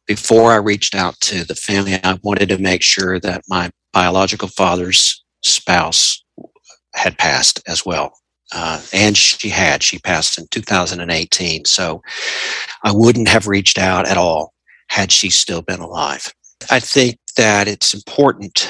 before 0.06 0.52
I 0.52 0.56
reached 0.56 0.94
out 0.94 1.18
to 1.20 1.44
the 1.44 1.54
family, 1.54 1.94
I 2.02 2.18
wanted 2.22 2.48
to 2.48 2.58
make 2.58 2.82
sure 2.82 3.20
that 3.20 3.44
my 3.48 3.70
biological 3.92 4.48
father's 4.48 5.24
spouse 5.42 6.22
had 6.94 7.18
passed 7.18 7.60
as 7.66 7.84
well. 7.84 8.16
Uh, 8.52 8.80
and 8.92 9.16
she 9.16 9.48
had. 9.48 9.82
She 9.82 9.98
passed 9.98 10.38
in 10.38 10.46
2018. 10.50 11.64
So 11.64 12.02
I 12.84 12.92
wouldn't 12.92 13.28
have 13.28 13.48
reached 13.48 13.78
out 13.78 14.06
at 14.06 14.16
all 14.16 14.52
had 14.88 15.12
she 15.12 15.30
still 15.30 15.62
been 15.62 15.80
alive. 15.80 16.32
I 16.70 16.80
think 16.80 17.18
that 17.36 17.68
it's 17.68 17.94
important 17.94 18.68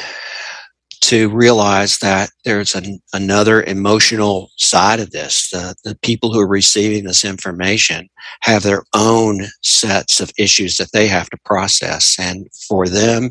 to 1.07 1.29
realize 1.29 1.99
that 1.99 2.31
there's 2.45 2.75
an, 2.75 2.99
another 3.13 3.63
emotional 3.63 4.51
side 4.57 4.99
of 4.99 5.13
this. 5.13 5.51
The, 5.51 5.77
the 5.85 5.97
people 6.03 6.33
who 6.33 6.41
are 6.41 6.49
receiving 6.49 7.05
this 7.05 7.25
information 7.25 8.09
have 8.41 8.65
their 8.65 8.83
own 8.93 9.47
sets 9.63 10.19
of 10.19 10.33
issues 10.37 10.79
that 10.79 10.91
they 10.93 11.07
have 11.07 11.31
to 11.31 11.39
process. 11.45 12.19
And 12.19 12.49
for 12.69 12.89
them, 12.89 13.31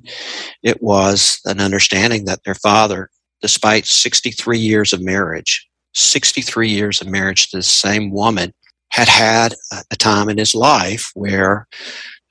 it 0.64 0.82
was 0.82 1.42
an 1.44 1.60
understanding 1.60 2.24
that 2.26 2.46
their 2.46 2.56
father, 2.56 3.10
despite 3.42 3.86
63 3.86 4.58
years 4.58 4.94
of 4.94 5.02
marriage, 5.02 5.68
63 5.96 6.70
years 6.70 7.02
of 7.02 7.08
marriage 7.08 7.50
to 7.50 7.58
the 7.58 7.64
same 7.64 8.10
woman, 8.10 8.54
had 8.90 9.10
had 9.10 9.54
a 9.92 9.96
time 9.98 10.30
in 10.30 10.38
his 10.38 10.56
life 10.56 11.12
where 11.14 11.68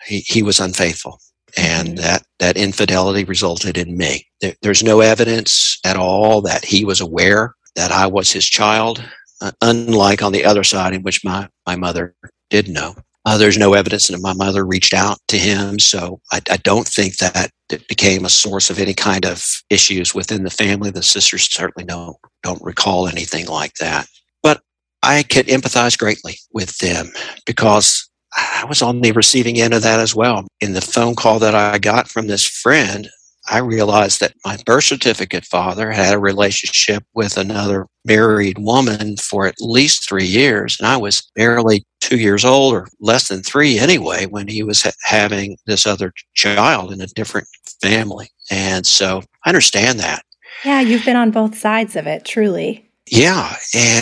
he, 0.06 0.20
he 0.20 0.42
was 0.42 0.60
unfaithful 0.60 1.18
and 1.56 1.98
that 1.98 2.24
that 2.38 2.56
infidelity 2.56 3.24
resulted 3.24 3.78
in 3.78 3.96
me. 3.96 4.26
There, 4.40 4.54
there's 4.62 4.82
no 4.82 5.00
evidence 5.00 5.78
at 5.84 5.96
all 5.96 6.40
that 6.42 6.64
he 6.64 6.84
was 6.84 7.00
aware 7.00 7.54
that 7.76 7.90
I 7.90 8.06
was 8.06 8.32
his 8.32 8.44
child, 8.44 9.02
uh, 9.40 9.52
unlike 9.60 10.22
on 10.22 10.32
the 10.32 10.44
other 10.44 10.64
side 10.64 10.94
in 10.94 11.02
which 11.02 11.24
my 11.24 11.48
my 11.66 11.76
mother 11.76 12.14
did 12.50 12.68
know. 12.68 12.94
Uh, 13.26 13.38
there's 13.38 13.56
no 13.56 13.72
evidence 13.72 14.08
that 14.08 14.20
my 14.20 14.34
mother 14.34 14.66
reached 14.66 14.92
out 14.92 15.16
to 15.28 15.38
him, 15.38 15.78
so 15.78 16.20
I, 16.30 16.42
I, 16.50 16.58
don't 16.58 16.86
think 16.86 17.16
that 17.16 17.50
it 17.70 17.88
became 17.88 18.26
a 18.26 18.28
source 18.28 18.68
of 18.68 18.78
any 18.78 18.92
kind 18.92 19.24
of 19.24 19.42
issues 19.70 20.14
within 20.14 20.44
the 20.44 20.50
family. 20.50 20.90
The 20.90 21.02
sisters 21.02 21.48
certainly 21.50 21.86
don't 21.86 22.16
don't 22.42 22.62
recall 22.62 23.08
anything 23.08 23.46
like 23.46 23.74
that. 23.80 24.06
But 24.42 24.60
I 25.02 25.22
can 25.22 25.44
empathize 25.44 25.98
greatly 25.98 26.36
with 26.52 26.76
them 26.78 27.12
because 27.46 28.10
I 28.36 28.64
was 28.68 28.82
on 28.82 29.00
the 29.00 29.12
receiving 29.12 29.60
end 29.60 29.74
of 29.74 29.82
that 29.82 30.00
as 30.00 30.14
well. 30.14 30.46
In 30.60 30.72
the 30.72 30.80
phone 30.80 31.14
call 31.14 31.38
that 31.38 31.54
I 31.54 31.78
got 31.78 32.08
from 32.08 32.26
this 32.26 32.46
friend, 32.46 33.08
I 33.46 33.58
realized 33.58 34.20
that 34.20 34.34
my 34.44 34.56
birth 34.64 34.84
certificate 34.84 35.44
father 35.44 35.90
had 35.90 36.14
a 36.14 36.18
relationship 36.18 37.04
with 37.14 37.36
another 37.36 37.86
married 38.04 38.58
woman 38.58 39.16
for 39.18 39.46
at 39.46 39.60
least 39.60 40.08
three 40.08 40.24
years. 40.24 40.78
And 40.80 40.88
I 40.88 40.96
was 40.96 41.30
barely 41.34 41.84
two 42.00 42.18
years 42.18 42.44
old 42.44 42.74
or 42.74 42.88
less 43.00 43.28
than 43.28 43.42
three 43.42 43.78
anyway 43.78 44.26
when 44.26 44.48
he 44.48 44.62
was 44.62 44.82
ha- 44.82 44.92
having 45.02 45.58
this 45.66 45.86
other 45.86 46.12
child 46.34 46.92
in 46.92 47.02
a 47.02 47.06
different 47.08 47.46
family. 47.82 48.30
And 48.50 48.86
so 48.86 49.22
I 49.44 49.50
understand 49.50 50.00
that. 50.00 50.24
Yeah, 50.64 50.80
you've 50.80 51.04
been 51.04 51.16
on 51.16 51.30
both 51.30 51.56
sides 51.56 51.96
of 51.96 52.06
it, 52.06 52.24
truly. 52.24 52.88
Yeah. 53.06 53.56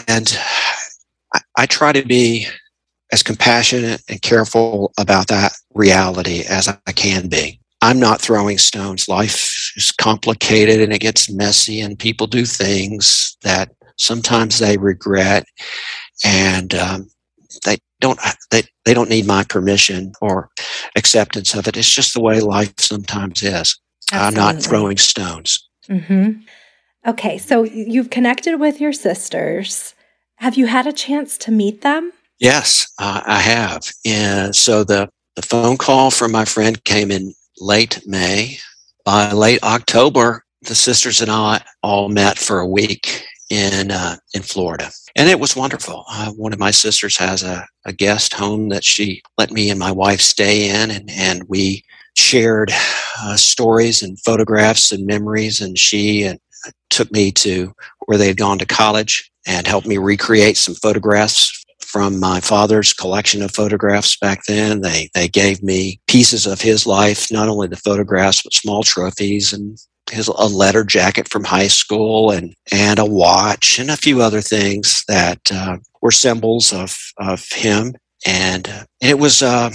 And 0.08 0.38
I, 1.34 1.40
I 1.56 1.66
try 1.66 1.92
to 1.92 2.06
be 2.06 2.46
as 3.12 3.22
compassionate 3.22 4.02
and 4.08 4.20
careful 4.22 4.92
about 4.98 5.28
that 5.28 5.52
reality 5.74 6.42
as 6.48 6.66
I 6.68 6.92
can 6.92 7.28
be. 7.28 7.60
I'm 7.82 8.00
not 8.00 8.20
throwing 8.20 8.58
stones. 8.58 9.08
Life 9.08 9.72
is 9.76 9.92
complicated 9.92 10.80
and 10.80 10.92
it 10.92 11.00
gets 11.00 11.30
messy, 11.30 11.80
and 11.80 11.98
people 11.98 12.26
do 12.26 12.44
things 12.44 13.36
that 13.42 13.70
sometimes 13.96 14.58
they 14.58 14.78
regret, 14.78 15.44
and 16.24 16.74
um, 16.74 17.08
they 17.64 17.78
don't 18.00 18.18
they, 18.50 18.62
they 18.84 18.94
don't 18.94 19.10
need 19.10 19.26
my 19.26 19.44
permission 19.44 20.12
or 20.20 20.48
acceptance 20.96 21.54
of 21.54 21.66
it. 21.66 21.76
It's 21.76 21.92
just 21.92 22.14
the 22.14 22.20
way 22.20 22.40
life 22.40 22.72
sometimes 22.78 23.42
is. 23.42 23.78
Absolutely. 24.12 24.18
I'm 24.26 24.34
not 24.34 24.62
throwing 24.62 24.96
stones. 24.98 25.68
Mm-hmm. 25.88 26.40
Okay, 27.04 27.36
so 27.38 27.64
you've 27.64 28.10
connected 28.10 28.60
with 28.60 28.80
your 28.80 28.92
sisters. 28.92 29.94
Have 30.36 30.56
you 30.56 30.66
had 30.66 30.86
a 30.86 30.92
chance 30.92 31.36
to 31.38 31.50
meet 31.50 31.80
them? 31.80 32.12
Yes, 32.42 32.92
uh, 32.98 33.22
I 33.24 33.38
have. 33.38 33.88
And 34.04 34.54
so 34.54 34.82
the, 34.82 35.08
the 35.36 35.42
phone 35.42 35.76
call 35.76 36.10
from 36.10 36.32
my 36.32 36.44
friend 36.44 36.82
came 36.82 37.12
in 37.12 37.32
late 37.60 38.02
May. 38.04 38.58
By 39.04 39.30
late 39.30 39.62
October, 39.62 40.44
the 40.62 40.74
sisters 40.74 41.20
and 41.20 41.30
I 41.30 41.62
all 41.84 42.08
met 42.08 42.38
for 42.38 42.58
a 42.58 42.66
week 42.66 43.24
in 43.48 43.92
uh, 43.92 44.16
in 44.34 44.42
Florida, 44.42 44.90
and 45.16 45.28
it 45.28 45.38
was 45.40 45.56
wonderful. 45.56 46.04
Uh, 46.08 46.30
one 46.32 46.52
of 46.52 46.58
my 46.58 46.70
sisters 46.70 47.16
has 47.18 47.42
a, 47.42 47.66
a 47.84 47.92
guest 47.92 48.32
home 48.34 48.68
that 48.70 48.84
she 48.84 49.22
let 49.38 49.50
me 49.50 49.70
and 49.70 49.78
my 49.78 49.90
wife 49.92 50.20
stay 50.20 50.68
in, 50.70 50.90
and 50.90 51.10
and 51.10 51.44
we 51.48 51.84
shared 52.16 52.70
uh, 53.22 53.36
stories 53.36 54.02
and 54.02 54.20
photographs 54.20 54.92
and 54.92 55.06
memories. 55.06 55.60
And 55.60 55.78
she 55.78 56.22
and 56.24 56.38
took 56.90 57.10
me 57.12 57.32
to 57.32 57.72
where 58.06 58.18
they 58.18 58.28
had 58.28 58.36
gone 58.36 58.58
to 58.58 58.66
college 58.66 59.30
and 59.46 59.66
helped 59.66 59.86
me 59.86 59.98
recreate 59.98 60.56
some 60.56 60.74
photographs 60.74 61.61
from 61.92 62.18
my 62.18 62.40
father's 62.40 62.94
collection 62.94 63.42
of 63.42 63.54
photographs 63.54 64.16
back 64.16 64.40
then. 64.48 64.80
They 64.80 65.10
they 65.14 65.28
gave 65.28 65.62
me 65.62 66.00
pieces 66.08 66.46
of 66.46 66.62
his 66.62 66.86
life, 66.86 67.30
not 67.30 67.48
only 67.48 67.68
the 67.68 67.76
photographs 67.76 68.42
but 68.42 68.54
small 68.54 68.82
trophies 68.82 69.52
and 69.52 69.78
his 70.10 70.26
a 70.26 70.46
letter 70.46 70.84
jacket 70.84 71.28
from 71.28 71.44
high 71.44 71.68
school 71.68 72.30
and 72.30 72.54
and 72.72 72.98
a 72.98 73.04
watch 73.04 73.78
and 73.78 73.90
a 73.90 73.96
few 73.96 74.22
other 74.22 74.40
things 74.40 75.04
that 75.06 75.40
uh, 75.52 75.76
were 76.00 76.10
symbols 76.10 76.72
of 76.72 76.96
of 77.18 77.46
him. 77.50 77.94
And 78.26 78.86
it 79.00 79.18
was 79.18 79.42
uh, 79.42 79.70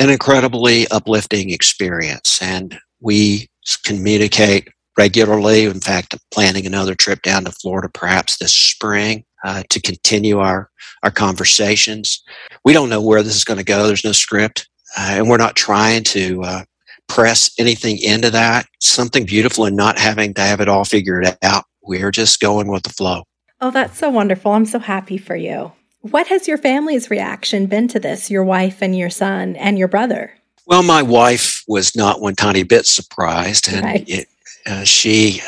an 0.00 0.10
incredibly 0.10 0.88
uplifting 0.88 1.50
experience. 1.50 2.40
And 2.42 2.78
we 3.00 3.46
communicate 3.84 4.68
regularly. 4.96 5.66
In 5.66 5.80
fact, 5.80 6.14
I'm 6.14 6.20
planning 6.32 6.66
another 6.66 6.96
trip 6.96 7.22
down 7.22 7.44
to 7.44 7.52
Florida 7.52 7.88
perhaps 7.92 8.38
this 8.38 8.54
spring 8.54 9.24
uh, 9.44 9.62
to 9.68 9.80
continue 9.80 10.38
our 10.38 10.70
our 11.02 11.10
conversations. 11.10 12.22
We 12.64 12.72
don't 12.72 12.90
know 12.90 13.02
where 13.02 13.22
this 13.22 13.36
is 13.36 13.44
going 13.44 13.58
to 13.58 13.64
go. 13.64 13.86
There's 13.86 14.04
no 14.04 14.12
script, 14.12 14.68
uh, 14.96 15.14
and 15.14 15.28
we're 15.28 15.36
not 15.36 15.56
trying 15.56 16.04
to 16.04 16.42
uh, 16.42 16.62
press 17.08 17.50
anything 17.58 17.98
into 17.98 18.30
that. 18.30 18.66
Something 18.80 19.24
beautiful 19.24 19.64
and 19.64 19.76
not 19.76 19.98
having 19.98 20.34
to 20.34 20.40
have 20.40 20.60
it 20.60 20.68
all 20.68 20.84
figured 20.84 21.26
out. 21.42 21.64
We're 21.82 22.10
just 22.10 22.40
going 22.40 22.68
with 22.68 22.82
the 22.82 22.90
flow. 22.90 23.24
Oh, 23.60 23.70
that's 23.70 23.98
so 23.98 24.10
wonderful. 24.10 24.52
I'm 24.52 24.66
so 24.66 24.78
happy 24.78 25.18
for 25.18 25.34
you. 25.34 25.72
What 26.02 26.28
has 26.28 26.46
your 26.46 26.58
family's 26.58 27.10
reaction 27.10 27.66
been 27.66 27.88
to 27.88 27.98
this, 27.98 28.30
your 28.30 28.44
wife 28.44 28.82
and 28.82 28.96
your 28.96 29.10
son 29.10 29.56
and 29.56 29.78
your 29.78 29.88
brother? 29.88 30.32
Well, 30.66 30.82
my 30.82 31.02
wife 31.02 31.64
was 31.66 31.96
not 31.96 32.20
one 32.20 32.34
tiny 32.34 32.62
bit 32.62 32.86
surprised, 32.86 33.72
and 33.72 33.84
right. 33.84 34.08
it, 34.08 34.28
uh, 34.66 34.84
she 34.84 35.40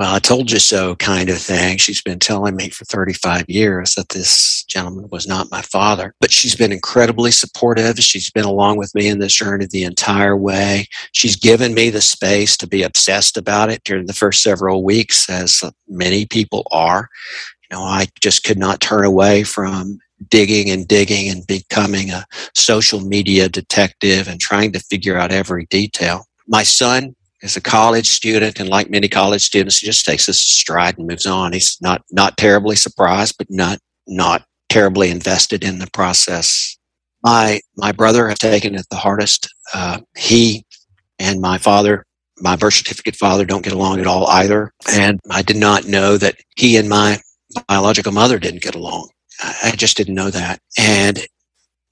well, 0.00 0.14
I 0.14 0.18
told 0.18 0.50
you 0.50 0.58
so 0.58 0.96
kind 0.96 1.28
of 1.28 1.36
thing. 1.36 1.76
She's 1.76 2.00
been 2.00 2.18
telling 2.18 2.56
me 2.56 2.70
for 2.70 2.86
35 2.86 3.44
years 3.50 3.96
that 3.96 4.08
this 4.08 4.64
gentleman 4.64 5.10
was 5.10 5.28
not 5.28 5.50
my 5.50 5.60
father, 5.60 6.14
but 6.22 6.30
she's 6.30 6.56
been 6.56 6.72
incredibly 6.72 7.30
supportive. 7.30 7.98
She's 7.98 8.30
been 8.30 8.46
along 8.46 8.78
with 8.78 8.94
me 8.94 9.08
in 9.08 9.18
this 9.18 9.34
journey 9.34 9.66
the 9.66 9.84
entire 9.84 10.34
way. 10.34 10.86
She's 11.12 11.36
given 11.36 11.74
me 11.74 11.90
the 11.90 12.00
space 12.00 12.56
to 12.56 12.66
be 12.66 12.82
obsessed 12.82 13.36
about 13.36 13.68
it 13.68 13.84
during 13.84 14.06
the 14.06 14.14
first 14.14 14.42
several 14.42 14.82
weeks, 14.82 15.28
as 15.28 15.62
many 15.86 16.24
people 16.24 16.66
are. 16.72 17.10
You 17.70 17.76
know, 17.76 17.82
I 17.82 18.06
just 18.22 18.42
could 18.42 18.56
not 18.56 18.80
turn 18.80 19.04
away 19.04 19.42
from 19.42 19.98
digging 20.30 20.70
and 20.70 20.88
digging 20.88 21.28
and 21.28 21.46
becoming 21.46 22.08
a 22.10 22.24
social 22.54 23.00
media 23.00 23.50
detective 23.50 24.28
and 24.28 24.40
trying 24.40 24.72
to 24.72 24.80
figure 24.80 25.18
out 25.18 25.30
every 25.30 25.66
detail. 25.66 26.24
My 26.48 26.62
son 26.62 27.14
is 27.42 27.56
a 27.56 27.60
college 27.60 28.08
student, 28.08 28.60
and 28.60 28.68
like 28.68 28.90
many 28.90 29.08
college 29.08 29.42
students, 29.42 29.78
he 29.78 29.86
just 29.86 30.04
takes 30.04 30.26
this 30.26 30.40
stride 30.40 30.98
and 30.98 31.06
moves 31.06 31.26
on. 31.26 31.52
He's 31.52 31.78
not 31.80 32.02
not 32.10 32.36
terribly 32.36 32.76
surprised, 32.76 33.36
but 33.38 33.48
not 33.50 33.78
not 34.06 34.44
terribly 34.68 35.10
invested 35.10 35.64
in 35.64 35.78
the 35.78 35.90
process. 35.92 36.76
My 37.22 37.60
my 37.76 37.92
brother 37.92 38.28
has 38.28 38.38
taken 38.38 38.74
it 38.74 38.86
the 38.90 38.96
hardest. 38.96 39.48
Uh, 39.74 40.00
he 40.16 40.64
and 41.18 41.40
my 41.40 41.58
father, 41.58 42.04
my 42.38 42.56
birth 42.56 42.74
certificate 42.74 43.16
father, 43.16 43.44
don't 43.44 43.64
get 43.64 43.72
along 43.72 44.00
at 44.00 44.06
all 44.06 44.26
either, 44.28 44.72
and 44.92 45.20
I 45.30 45.42
did 45.42 45.56
not 45.56 45.86
know 45.86 46.16
that 46.18 46.36
he 46.56 46.76
and 46.76 46.88
my 46.88 47.20
biological 47.68 48.12
mother 48.12 48.38
didn't 48.38 48.62
get 48.62 48.74
along. 48.74 49.10
I 49.42 49.72
just 49.76 49.96
didn't 49.96 50.14
know 50.14 50.30
that, 50.30 50.60
and 50.78 51.18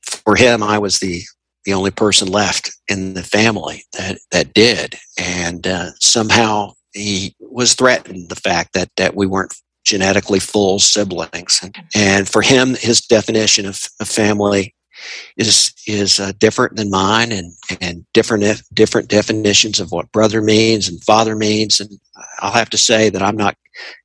for 0.03 0.37
him, 0.37 0.63
I 0.63 0.79
was 0.79 0.99
the 0.99 1.23
the 1.69 1.75
only 1.75 1.91
person 1.91 2.29
left 2.29 2.71
in 2.89 3.13
the 3.13 3.23
family 3.23 3.85
that 3.93 4.19
that 4.31 4.55
did, 4.55 4.95
and 5.19 5.67
uh, 5.67 5.91
somehow 6.01 6.73
he 6.95 7.37
was 7.41 7.75
threatened 7.75 8.31
the 8.31 8.37
fact 8.37 8.73
that 8.73 8.89
that 8.97 9.15
we 9.15 9.27
weren't 9.27 9.55
genetically 9.85 10.41
full 10.41 10.79
siblings, 10.79 11.61
and, 11.63 11.77
and 11.95 12.27
for 12.27 12.41
him, 12.41 12.75
his 12.75 13.03
definition 13.03 13.67
of, 13.67 13.79
of 14.01 14.09
family 14.09 14.75
is 15.37 15.75
is 15.87 16.19
uh, 16.19 16.33
different 16.39 16.75
than 16.77 16.89
mine, 16.89 17.33
and 17.33 17.53
and 17.83 18.07
different 18.15 18.63
different 18.73 19.11
definitions 19.11 19.79
of 19.79 19.93
what 19.93 20.11
brother 20.11 20.41
means 20.41 20.89
and 20.89 21.05
father 21.05 21.37
means, 21.37 21.81
and 21.81 21.91
I'll 22.39 22.53
have 22.53 22.71
to 22.71 22.79
say 22.79 23.11
that 23.11 23.23
I'm 23.23 23.37
not 23.37 23.57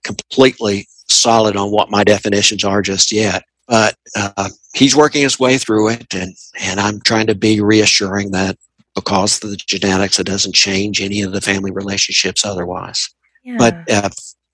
completely 0.04 0.86
solid 1.08 1.56
on 1.56 1.71
what 1.71 1.89
my 1.89 2.04
definitions 2.04 2.65
are 2.65 2.82
just 2.82 3.13
yet 3.13 3.43
but 3.67 3.95
uh, 4.15 4.49
he's 4.73 4.95
working 4.95 5.21
his 5.21 5.39
way 5.39 5.58
through 5.58 5.89
it, 5.89 6.13
and 6.13 6.36
and 6.60 6.80
I'm 6.80 7.02
trying 7.02 7.28
to 7.28 7.36
be 7.36 7.62
reassuring 7.62 8.32
that 8.32 8.58
because 8.95 9.43
of 9.43 9.49
the 9.49 9.58
genetics. 9.58 10.19
It 10.19 10.28
doesn't 10.28 10.56
change 10.56 11.02
any 11.02 11.21
of 11.21 11.32
the 11.32 11.41
family 11.41 11.71
relationships 11.71 12.45
otherwise. 12.45 13.10
Yeah. 13.43 13.58
But 13.58 13.91
uh, 13.91 14.10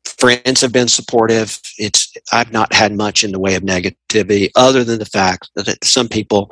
friends 0.06 0.62
have 0.62 0.74
been 0.74 0.88
supportive. 0.88 1.60
It's 1.78 2.14
I've 2.32 2.52
not 2.52 2.74
had 2.74 2.94
much 2.94 3.24
in 3.24 3.32
the 3.32 3.40
way 3.40 3.56
of 3.56 3.64
negativity, 3.64 4.50
other 4.56 4.84
than 4.84 5.00
the 5.00 5.06
fact 5.06 5.50
that 5.56 5.84
some 5.84 6.08
people 6.08 6.52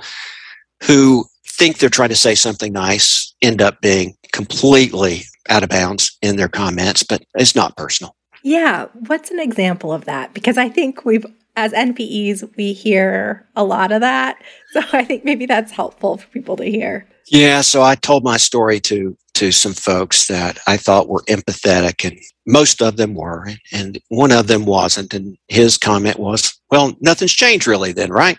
who 0.83 1.25
think 1.45 1.79
they're 1.79 1.89
trying 1.89 2.09
to 2.09 2.15
say 2.15 2.35
something 2.35 2.71
nice 2.71 3.33
end 3.41 3.61
up 3.61 3.81
being 3.81 4.15
completely 4.31 5.23
out 5.49 5.63
of 5.63 5.69
bounds 5.69 6.17
in 6.21 6.35
their 6.35 6.49
comments, 6.49 7.03
but 7.03 7.23
it's 7.35 7.55
not 7.55 7.75
personal. 7.75 8.15
Yeah. 8.43 8.85
What's 9.07 9.31
an 9.31 9.39
example 9.39 9.91
of 9.91 10.05
that? 10.05 10.33
Because 10.33 10.57
I 10.57 10.69
think 10.69 11.03
we've, 11.03 11.25
as 11.57 11.73
NPEs, 11.73 12.55
we 12.55 12.71
hear 12.71 13.45
a 13.55 13.63
lot 13.63 13.91
of 13.91 13.99
that. 14.01 14.41
So 14.71 14.81
I 14.93 15.03
think 15.03 15.25
maybe 15.25 15.45
that's 15.45 15.71
helpful 15.71 16.17
for 16.17 16.27
people 16.27 16.55
to 16.57 16.65
hear. 16.65 17.07
Yeah. 17.29 17.61
So 17.61 17.81
I 17.81 17.95
told 17.95 18.23
my 18.23 18.37
story 18.37 18.79
to 18.81 19.17
to 19.33 19.51
some 19.51 19.73
folks 19.73 20.27
that 20.27 20.59
I 20.67 20.77
thought 20.77 21.09
were 21.09 21.23
empathetic, 21.23 22.05
and 22.05 22.19
most 22.45 22.81
of 22.81 22.97
them 22.97 23.15
were, 23.15 23.47
and 23.71 23.97
one 24.09 24.31
of 24.31 24.47
them 24.47 24.65
wasn't. 24.65 25.13
And 25.13 25.37
his 25.47 25.77
comment 25.77 26.19
was, 26.19 26.59
"Well, 26.69 26.95
nothing's 27.01 27.33
changed 27.33 27.65
really, 27.65 27.91
then, 27.91 28.11
right? 28.11 28.37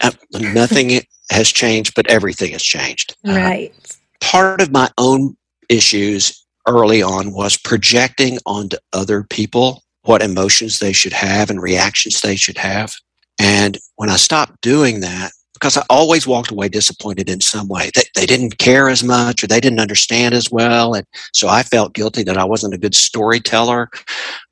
Uh, 0.00 0.12
nothing 0.32 1.02
has 1.30 1.48
changed, 1.48 1.94
but 1.94 2.08
everything 2.08 2.52
has 2.52 2.62
changed." 2.62 3.16
Uh, 3.26 3.32
right. 3.32 3.72
Uh, 3.72 3.94
part 4.20 4.60
of 4.60 4.72
my 4.72 4.90
own 4.98 5.36
issues 5.68 6.44
early 6.66 7.02
on 7.02 7.32
was 7.32 7.56
projecting 7.56 8.38
onto 8.46 8.78
other 8.92 9.22
people 9.24 9.82
what 10.02 10.22
emotions 10.22 10.78
they 10.78 10.92
should 10.92 11.12
have 11.12 11.50
and 11.50 11.62
reactions 11.62 12.20
they 12.20 12.36
should 12.36 12.58
have. 12.58 12.92
And 13.40 13.78
when 13.96 14.10
I 14.10 14.16
stopped 14.16 14.60
doing 14.60 15.00
that, 15.00 15.32
because 15.54 15.76
I 15.76 15.84
always 15.88 16.26
walked 16.26 16.50
away 16.50 16.68
disappointed 16.68 17.30
in 17.30 17.40
some 17.40 17.68
way. 17.68 17.92
They, 17.94 18.02
they 18.16 18.26
didn't 18.26 18.58
care 18.58 18.88
as 18.88 19.04
much 19.04 19.44
or 19.44 19.46
they 19.46 19.60
didn't 19.60 19.78
understand 19.78 20.34
as 20.34 20.50
well. 20.50 20.94
And 20.94 21.06
so 21.32 21.48
I 21.48 21.62
felt 21.62 21.94
guilty 21.94 22.24
that 22.24 22.36
I 22.36 22.44
wasn't 22.44 22.74
a 22.74 22.78
good 22.78 22.96
storyteller 22.96 23.88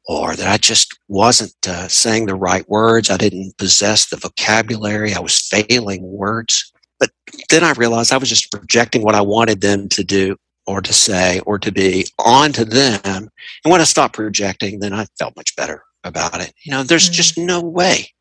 or 0.07 0.37
that 0.37 0.47
I 0.47 0.57
just 0.57 0.97
wasn't 1.09 1.55
uh, 1.67 1.89
saying 1.89 2.27
the 2.27 2.37
right 2.37 2.69
words. 2.69 3.11
I 3.11 3.17
didn't 3.17 3.59
possess 3.59 4.07
the 4.07 4.19
vocabulary. 4.19 5.13
I 5.13 5.19
was 5.19 5.41
failing 5.41 6.03
words. 6.03 6.73
But 7.01 7.11
then 7.49 7.65
I 7.65 7.73
realized 7.73 8.13
I 8.13 8.19
was 8.19 8.29
just 8.29 8.53
projecting 8.53 9.03
what 9.03 9.17
I 9.17 9.21
wanted 9.21 9.63
them 9.63 9.89
to 9.89 10.05
do 10.05 10.37
or 10.71 10.81
to 10.81 10.93
say 10.93 11.41
or 11.41 11.59
to 11.59 11.73
be 11.73 12.07
onto 12.19 12.65
them. 12.65 13.01
And 13.05 13.73
when 13.73 13.81
I 13.81 13.85
stopped 13.85 14.15
projecting, 14.15 14.81
then 14.81 14.93
I 14.93 15.07
felt 15.19 15.37
much 15.37 15.57
better 15.57 15.83
about 16.05 16.41
it. 16.41 16.53
You 16.65 16.73
know, 16.73 16.83
there's 16.83 17.07
mm-hmm. 17.07 17.15
just 17.15 17.37
no 17.37 17.61
way 17.61 18.13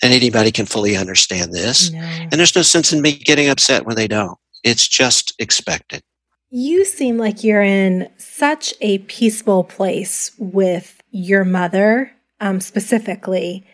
that 0.00 0.12
anybody 0.12 0.52
can 0.52 0.66
fully 0.66 0.96
understand 0.96 1.52
this. 1.52 1.90
No. 1.90 1.98
And 1.98 2.32
there's 2.32 2.54
no 2.54 2.62
sense 2.62 2.92
in 2.92 3.02
me 3.02 3.12
getting 3.12 3.48
upset 3.48 3.84
when 3.84 3.96
they 3.96 4.08
don't. 4.08 4.38
It's 4.62 4.86
just 4.86 5.34
expected. 5.38 6.02
You 6.50 6.84
seem 6.84 7.18
like 7.18 7.42
you're 7.42 7.62
in 7.62 8.08
such 8.16 8.72
a 8.80 8.98
peaceful 8.98 9.64
place 9.64 10.30
with 10.38 11.00
your 11.10 11.44
mother, 11.44 12.12
um, 12.40 12.60
specifically, 12.60 13.66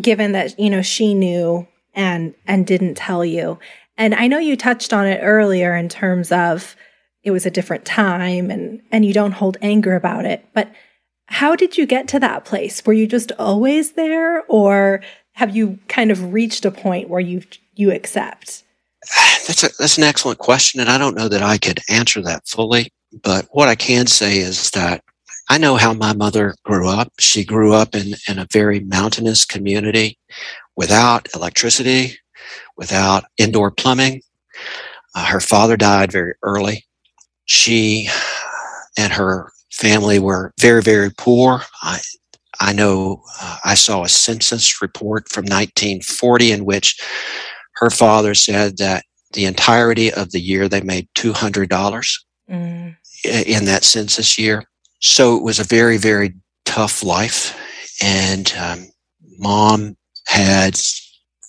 given 0.00 0.32
that, 0.32 0.58
you 0.58 0.68
know, 0.68 0.82
she 0.82 1.14
knew 1.14 1.66
and 1.94 2.34
and 2.46 2.66
didn't 2.66 2.96
tell 2.96 3.24
you. 3.24 3.58
And 3.96 4.14
I 4.14 4.26
know 4.26 4.38
you 4.38 4.56
touched 4.56 4.92
on 4.92 5.06
it 5.06 5.20
earlier 5.22 5.74
in 5.74 5.88
terms 5.88 6.30
of 6.32 6.76
it 7.26 7.32
was 7.32 7.44
a 7.44 7.50
different 7.50 7.84
time 7.84 8.50
and 8.52 8.80
and 8.92 9.04
you 9.04 9.12
don't 9.12 9.32
hold 9.32 9.58
anger 9.60 9.96
about 9.96 10.24
it. 10.24 10.46
But 10.54 10.70
how 11.26 11.56
did 11.56 11.76
you 11.76 11.84
get 11.84 12.06
to 12.08 12.20
that 12.20 12.44
place? 12.44 12.86
Were 12.86 12.92
you 12.92 13.08
just 13.08 13.32
always 13.32 13.92
there 13.92 14.44
or 14.44 15.02
have 15.32 15.54
you 15.54 15.80
kind 15.88 16.12
of 16.12 16.32
reached 16.32 16.64
a 16.64 16.70
point 16.70 17.08
where 17.08 17.20
you 17.20 17.42
you 17.74 17.90
accept? 17.90 18.62
That's 19.46 19.64
a, 19.64 19.68
that's 19.78 19.98
an 19.98 20.02
excellent 20.02 20.40
question 20.40 20.80
and 20.80 20.90
i 20.90 20.98
don't 20.98 21.16
know 21.16 21.28
that 21.28 21.40
i 21.40 21.56
could 21.56 21.78
answer 21.88 22.20
that 22.22 22.48
fully 22.48 22.92
but 23.22 23.46
what 23.52 23.68
i 23.68 23.76
can 23.76 24.08
say 24.08 24.38
is 24.38 24.72
that 24.72 25.04
i 25.48 25.56
know 25.56 25.76
how 25.76 25.92
my 25.92 26.12
mother 26.12 26.56
grew 26.64 26.88
up. 26.88 27.12
She 27.20 27.44
grew 27.44 27.72
up 27.72 27.94
in, 27.94 28.14
in 28.28 28.40
a 28.40 28.48
very 28.52 28.80
mountainous 28.80 29.44
community 29.44 30.18
without 30.74 31.28
electricity 31.32 32.18
without 32.76 33.24
indoor 33.38 33.70
plumbing. 33.70 34.22
Uh, 35.14 35.26
her 35.26 35.40
father 35.40 35.76
died 35.76 36.10
very 36.10 36.34
early 36.42 36.85
she 37.46 38.08
and 38.98 39.12
her 39.12 39.52
family 39.72 40.18
were 40.18 40.52
very, 40.60 40.82
very 40.82 41.10
poor. 41.16 41.62
I, 41.82 42.00
I 42.60 42.72
know 42.72 43.22
uh, 43.40 43.58
I 43.64 43.74
saw 43.74 44.04
a 44.04 44.08
census 44.08 44.80
report 44.80 45.28
from 45.28 45.44
1940 45.44 46.52
in 46.52 46.64
which 46.64 47.00
her 47.76 47.90
father 47.90 48.34
said 48.34 48.78
that 48.78 49.04
the 49.32 49.44
entirety 49.44 50.12
of 50.12 50.30
the 50.32 50.40
year 50.40 50.68
they 50.68 50.80
made 50.80 51.08
$200 51.14 51.68
mm. 52.50 52.96
in 53.24 53.64
that 53.66 53.84
census 53.84 54.38
year. 54.38 54.64
So 55.00 55.36
it 55.36 55.42
was 55.42 55.60
a 55.60 55.64
very, 55.64 55.98
very 55.98 56.34
tough 56.64 57.02
life. 57.02 57.56
And 58.02 58.52
um, 58.58 58.86
mom 59.38 59.96
had, 60.26 60.78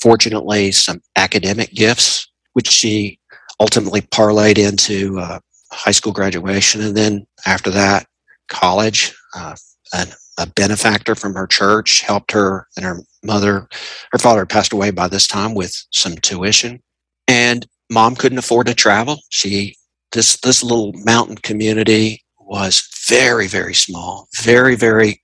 fortunately, 0.01 0.71
some 0.71 1.01
academic 1.15 1.71
gifts, 1.71 2.27
which 2.53 2.67
she 2.67 3.19
ultimately 3.59 4.01
parlayed 4.01 4.57
into 4.57 5.19
uh, 5.19 5.39
high 5.71 5.91
school 5.91 6.13
graduation, 6.13 6.81
and 6.81 6.95
then 6.95 7.25
after 7.45 7.69
that, 7.71 8.07
college. 8.47 9.13
Uh, 9.35 9.55
an, 9.93 10.07
a 10.37 10.47
benefactor 10.47 11.15
from 11.15 11.33
her 11.33 11.47
church 11.47 12.01
helped 12.01 12.31
her 12.31 12.67
and 12.75 12.85
her 12.85 12.99
mother. 13.23 13.67
Her 14.11 14.19
father 14.19 14.41
had 14.41 14.49
passed 14.49 14.73
away 14.73 14.91
by 14.91 15.07
this 15.07 15.27
time 15.27 15.55
with 15.55 15.75
some 15.91 16.15
tuition, 16.15 16.81
and 17.27 17.65
mom 17.89 18.15
couldn't 18.15 18.37
afford 18.37 18.67
to 18.67 18.73
travel. 18.73 19.19
She 19.29 19.75
this 20.11 20.39
this 20.41 20.63
little 20.63 20.93
mountain 20.93 21.37
community 21.37 22.23
was 22.39 22.87
very 23.07 23.47
very 23.47 23.73
small, 23.73 24.27
very 24.41 24.75
very 24.75 25.21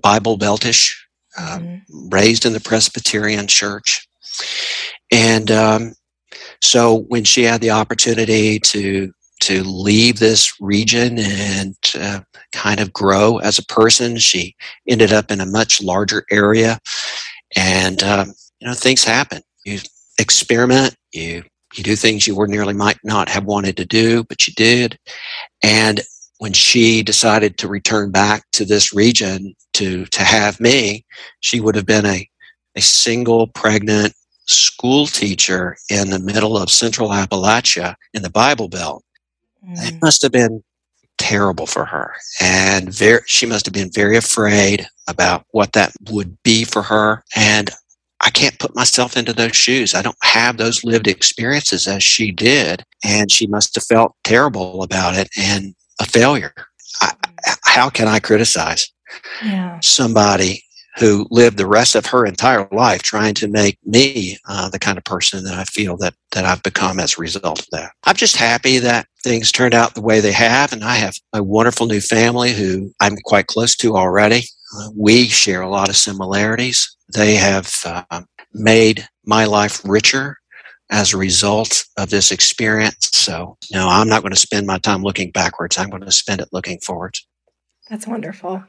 Bible 0.00 0.38
Beltish. 0.38 0.94
Uh, 1.38 1.58
mm-hmm. 1.58 2.08
Raised 2.10 2.44
in 2.44 2.52
the 2.52 2.60
Presbyterian 2.60 3.46
Church, 3.46 4.06
and 5.10 5.50
um, 5.50 5.94
so 6.60 7.04
when 7.08 7.24
she 7.24 7.42
had 7.42 7.62
the 7.62 7.70
opportunity 7.70 8.58
to 8.60 9.10
to 9.42 9.64
leave 9.64 10.20
this 10.20 10.54
region 10.60 11.18
and 11.18 11.76
uh, 11.98 12.20
kind 12.52 12.78
of 12.78 12.92
grow 12.92 13.38
as 13.38 13.58
a 13.58 13.66
person. 13.66 14.16
She 14.16 14.54
ended 14.88 15.12
up 15.12 15.30
in 15.32 15.40
a 15.40 15.46
much 15.46 15.82
larger 15.82 16.24
area, 16.30 16.78
and 17.56 18.02
um, 18.04 18.32
you 18.60 18.68
know 18.68 18.74
things 18.74 19.04
happen. 19.04 19.42
You 19.64 19.80
experiment. 20.18 20.94
You 21.12 21.42
you 21.74 21.82
do 21.82 21.96
things 21.96 22.26
you 22.26 22.36
ordinarily 22.36 22.74
might 22.74 22.98
not 23.02 23.28
have 23.28 23.44
wanted 23.44 23.76
to 23.78 23.84
do, 23.84 24.24
but 24.24 24.46
you 24.46 24.52
did. 24.54 24.98
And 25.62 26.00
when 26.38 26.52
she 26.52 27.02
decided 27.02 27.58
to 27.58 27.68
return 27.68 28.10
back 28.10 28.44
to 28.52 28.64
this 28.64 28.94
region 28.94 29.54
to 29.74 30.06
to 30.06 30.22
have 30.22 30.60
me, 30.60 31.04
she 31.40 31.60
would 31.60 31.74
have 31.74 31.86
been 31.86 32.06
a 32.06 32.28
a 32.76 32.80
single 32.80 33.48
pregnant 33.48 34.14
school 34.46 35.06
teacher 35.06 35.76
in 35.90 36.10
the 36.10 36.18
middle 36.18 36.56
of 36.56 36.70
central 36.70 37.10
Appalachia 37.10 37.94
in 38.14 38.22
the 38.22 38.30
Bible 38.30 38.68
Belt. 38.68 39.04
Mm. 39.66 39.88
It 39.88 40.02
must 40.02 40.22
have 40.22 40.32
been 40.32 40.62
terrible 41.18 41.66
for 41.66 41.84
her. 41.84 42.14
And 42.40 42.92
very, 42.92 43.20
she 43.26 43.46
must 43.46 43.66
have 43.66 43.72
been 43.72 43.90
very 43.92 44.16
afraid 44.16 44.86
about 45.08 45.44
what 45.50 45.72
that 45.72 45.92
would 46.10 46.36
be 46.42 46.64
for 46.64 46.82
her. 46.82 47.24
And 47.36 47.70
I 48.20 48.30
can't 48.30 48.58
put 48.58 48.74
myself 48.74 49.16
into 49.16 49.32
those 49.32 49.56
shoes. 49.56 49.94
I 49.94 50.02
don't 50.02 50.16
have 50.22 50.56
those 50.56 50.84
lived 50.84 51.08
experiences 51.08 51.86
as 51.86 52.02
she 52.02 52.30
did. 52.30 52.84
And 53.04 53.30
she 53.30 53.46
must 53.46 53.74
have 53.74 53.84
felt 53.84 54.14
terrible 54.24 54.82
about 54.82 55.16
it 55.16 55.28
and 55.36 55.74
a 56.00 56.06
failure. 56.06 56.54
I, 57.00 57.12
how 57.64 57.88
can 57.88 58.08
I 58.08 58.18
criticize 58.18 58.92
yeah. 59.42 59.78
somebody 59.80 60.62
who 60.98 61.26
lived 61.30 61.56
the 61.56 61.66
rest 61.66 61.94
of 61.94 62.06
her 62.06 62.26
entire 62.26 62.68
life 62.70 63.02
trying 63.02 63.34
to 63.34 63.48
make 63.48 63.78
me 63.84 64.36
uh, 64.48 64.68
the 64.68 64.78
kind 64.78 64.98
of 64.98 65.04
person 65.04 65.44
that 65.44 65.54
I 65.54 65.64
feel 65.64 65.96
that 65.98 66.14
that 66.32 66.44
I've 66.44 66.62
become 66.62 67.00
as 67.00 67.16
a 67.16 67.20
result 67.20 67.60
of 67.60 67.66
that. 67.72 67.92
I'm 68.04 68.16
just 68.16 68.36
happy 68.36 68.78
that 68.78 69.06
things 69.22 69.52
turned 69.52 69.74
out 69.74 69.94
the 69.94 70.02
way 70.02 70.20
they 70.20 70.32
have, 70.32 70.72
and 70.72 70.84
I 70.84 70.96
have 70.96 71.14
a 71.32 71.42
wonderful 71.42 71.86
new 71.86 72.00
family 72.00 72.52
who 72.52 72.92
I'm 73.00 73.16
quite 73.24 73.46
close 73.46 73.74
to 73.76 73.96
already. 73.96 74.42
Uh, 74.76 74.88
we 74.96 75.28
share 75.28 75.62
a 75.62 75.68
lot 75.68 75.88
of 75.88 75.96
similarities. 75.96 76.96
They 77.14 77.34
have 77.34 77.70
uh, 77.84 78.22
made 78.52 79.06
my 79.24 79.44
life 79.44 79.82
richer 79.84 80.38
as 80.90 81.12
a 81.12 81.18
result 81.18 81.84
of 81.96 82.10
this 82.10 82.30
experience. 82.30 83.10
So, 83.12 83.56
no, 83.72 83.88
I'm 83.88 84.08
not 84.08 84.22
going 84.22 84.32
to 84.32 84.38
spend 84.38 84.66
my 84.66 84.78
time 84.78 85.02
looking 85.02 85.30
backwards. 85.30 85.78
I'm 85.78 85.90
going 85.90 86.02
to 86.02 86.12
spend 86.12 86.40
it 86.40 86.48
looking 86.52 86.78
forwards. 86.80 87.26
That's 87.88 88.06
wonderful. 88.06 88.64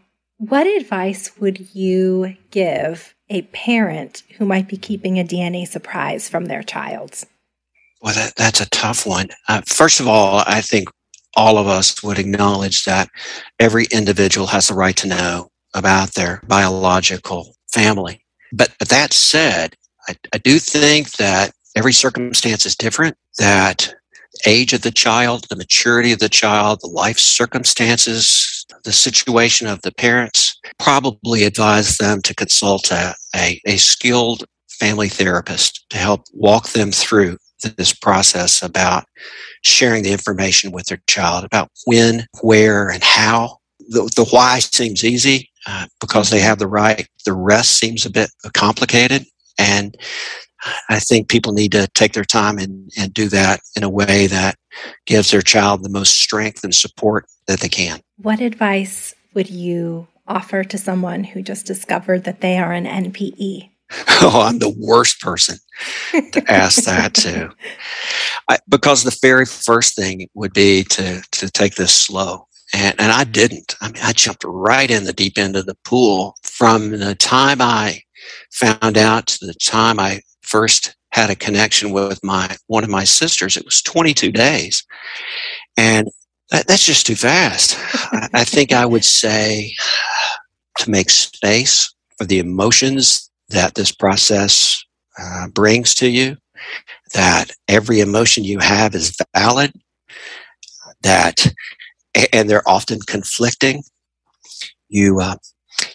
What 0.50 0.68
advice 0.68 1.32
would 1.40 1.74
you 1.74 2.36
give 2.52 3.16
a 3.30 3.44
parent 3.44 4.24
who 4.38 4.46
might 4.46 4.68
be 4.68 4.76
keeping 4.76 5.18
a 5.18 5.24
DNA 5.24 5.66
surprise 5.66 6.28
from 6.28 6.46
their 6.46 6.64
child? 6.64 7.24
Well, 8.02 8.14
that, 8.14 8.36
that's 8.36 8.60
a 8.60 8.70
tough 8.70 9.08
one. 9.08 9.30
Uh, 9.48 9.62
first 9.66 10.02
of 10.02 10.08
all, 10.10 10.44
I 10.46 10.60
think 10.60 10.90
all 11.38 11.58
of 11.58 11.68
us 11.68 12.04
would 12.04 12.20
acknowledge 12.20 12.84
that 12.84 13.08
every 13.58 13.86
individual 13.86 14.48
has 14.48 14.68
the 14.68 14.74
right 14.74 14.98
to 14.98 15.08
know 15.08 15.50
about 15.74 16.14
their 16.14 16.42
biological 16.46 17.56
family. 17.72 18.22
But, 18.52 18.76
but 18.80 18.90
that 18.90 19.14
said, 19.14 19.78
I, 20.10 20.18
I 20.34 20.40
do 20.40 20.60
think 20.60 21.12
that 21.12 21.54
every 21.74 21.94
circumstance 21.94 22.66
is 22.66 22.76
different, 22.76 23.16
that 23.38 23.94
age 24.46 24.74
of 24.74 24.82
the 24.82 24.92
child, 24.92 25.46
the 25.50 25.56
maturity 25.56 26.12
of 26.12 26.20
the 26.20 26.28
child, 26.28 26.82
the 26.82 26.88
life 26.88 27.18
circumstances, 27.18 28.63
the 28.84 28.92
situation 28.92 29.68
of 29.68 29.82
the 29.82 29.92
parents, 29.94 30.60
probably 30.80 31.44
advise 31.44 31.98
them 31.98 32.22
to 32.22 32.36
consult 32.36 32.92
a, 32.92 33.16
a, 33.36 33.60
a 33.66 33.78
skilled 33.78 34.46
family 34.70 35.10
therapist 35.10 35.86
to 35.90 35.98
help 35.98 36.24
walk 36.34 36.70
them 36.70 36.92
through 36.92 37.38
this 37.78 37.94
process 37.94 38.62
about 38.62 39.06
sharing 39.64 40.04
the 40.04 40.12
information 40.12 40.72
with 40.72 40.86
their 40.88 41.02
child 41.08 41.46
about 41.46 41.70
when, 41.86 42.26
where, 42.42 42.90
and 42.90 43.04
how. 43.04 43.58
The, 43.90 44.10
the 44.16 44.26
why 44.32 44.60
seems 44.60 45.04
easy 45.04 45.50
uh, 45.68 45.88
because 46.00 46.30
they 46.30 46.40
have 46.40 46.60
the 46.60 46.68
right. 46.68 47.08
The 47.26 47.34
rest 47.34 47.78
seems 47.78 48.06
a 48.06 48.10
bit 48.10 48.30
complicated. 48.54 49.26
And 49.58 49.96
I 50.90 51.00
think 51.00 51.30
people 51.30 51.54
need 51.54 51.72
to 51.74 51.88
take 51.90 52.14
their 52.14 52.24
time 52.24 52.58
and, 52.58 52.92
and 52.98 53.14
do 53.14 53.30
that 53.30 53.62
in 53.76 53.84
a 53.84 53.90
way 53.90 54.28
that 54.28 54.56
gives 55.06 55.32
their 55.32 55.42
child 55.42 55.84
the 55.84 55.90
most 55.90 56.14
strength 56.22 56.64
and 56.64 56.74
support 56.74 57.26
that 57.48 57.60
they 57.60 57.70
can. 57.70 58.02
What 58.18 58.42
advice 58.42 59.16
would 59.34 59.50
you 59.50 60.08
offer 60.28 60.64
to 60.64 60.78
someone 60.78 61.24
who 61.24 61.42
just 61.42 61.66
discovered 61.66 62.24
that 62.24 62.42
they 62.42 62.58
are 62.58 62.74
an 62.74 62.86
NPE? 62.86 63.70
Oh, 64.26 64.42
I'm 64.42 64.60
the 64.60 64.74
worst 64.80 65.20
person 65.20 65.58
to 66.14 66.44
ask 66.48 66.86
that 66.86 67.14
to. 67.16 67.54
I, 68.50 68.58
because 68.70 69.04
the 69.04 69.16
very 69.22 69.46
first 69.46 69.96
thing 69.96 70.30
would 70.34 70.54
be 70.54 70.84
to, 70.86 71.22
to 71.32 71.52
take 71.52 71.76
this 71.76 71.94
slow. 71.94 72.48
And, 72.74 72.96
and 73.00 73.12
I 73.12 73.26
didn't. 73.26 73.76
I 73.82 73.92
mean, 73.92 74.02
I 74.02 74.14
jumped 74.14 74.46
right 74.46 74.90
in 74.90 75.04
the 75.04 75.14
deep 75.14 75.38
end 75.38 75.56
of 75.56 75.66
the 75.66 75.76
pool 75.84 76.36
from 76.42 76.92
the 76.92 77.16
time 77.16 77.62
I 77.62 78.02
found 78.52 78.98
out 78.98 79.28
to 79.28 79.46
the 79.46 79.54
time 79.54 80.00
I 80.00 80.22
first 80.54 80.96
had 81.10 81.32
a 81.32 81.36
connection 81.36 81.92
with 81.92 82.24
my 82.24 82.56
one 82.68 82.84
of 82.84 82.90
my 82.92 83.04
sisters. 83.04 83.58
It 83.58 83.66
was 83.66 83.82
22 83.82 84.32
days, 84.32 84.86
and 85.78 86.08
that, 86.52 86.68
that's 86.68 86.86
just 86.86 87.08
too 87.08 87.16
fast. 87.16 87.76
I, 88.14 88.30
I 88.36 88.44
think 88.44 88.72
I 88.72 88.86
would 88.86 89.04
say 89.04 89.74
to 90.78 90.92
make 90.92 91.10
space 91.10 91.92
for 92.20 92.26
the 92.26 92.38
emotions 92.38 93.32
that 93.50 93.74
this 93.74 93.92
process 93.92 94.84
uh, 95.20 95.48
brings 95.48 95.96
to 95.96 96.08
you, 96.08 96.38
that 97.16 97.50
every 97.68 98.00
emotion 98.00 98.44
you 98.44 98.60
have 98.60 98.94
is 98.94 99.18
valid, 99.36 99.74
that, 101.02 101.52
and 102.32 102.48
they're 102.48 102.70
often 102.70 103.00
conflicting. 103.08 103.82
You, 104.90 105.20
uh, 105.20 105.38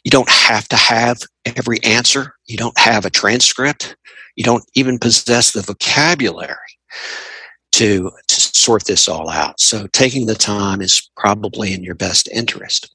you 0.03 0.11
don't 0.11 0.29
have 0.29 0.67
to 0.69 0.77
have 0.77 1.21
every 1.47 1.79
answer. 1.85 2.35
You 2.47 2.57
don't 2.57 2.79
have 2.79 3.05
a 3.05 3.11
transcript. 3.11 3.97
You 4.39 4.45
don't 4.45 4.65
even 4.75 5.01
possess 5.01 5.51
the 5.51 5.63
vocabulary 5.63 6.55
to, 7.73 8.09
to 8.29 8.41
sort 8.41 8.87
this 8.87 9.09
all 9.09 9.29
out. 9.29 9.59
So 9.59 9.89
taking 9.89 10.27
the 10.27 10.37
time 10.37 10.81
is 10.81 11.11
probably 11.17 11.73
in 11.73 11.83
your 11.83 11.97
best 11.97 12.29
interest. 12.29 12.95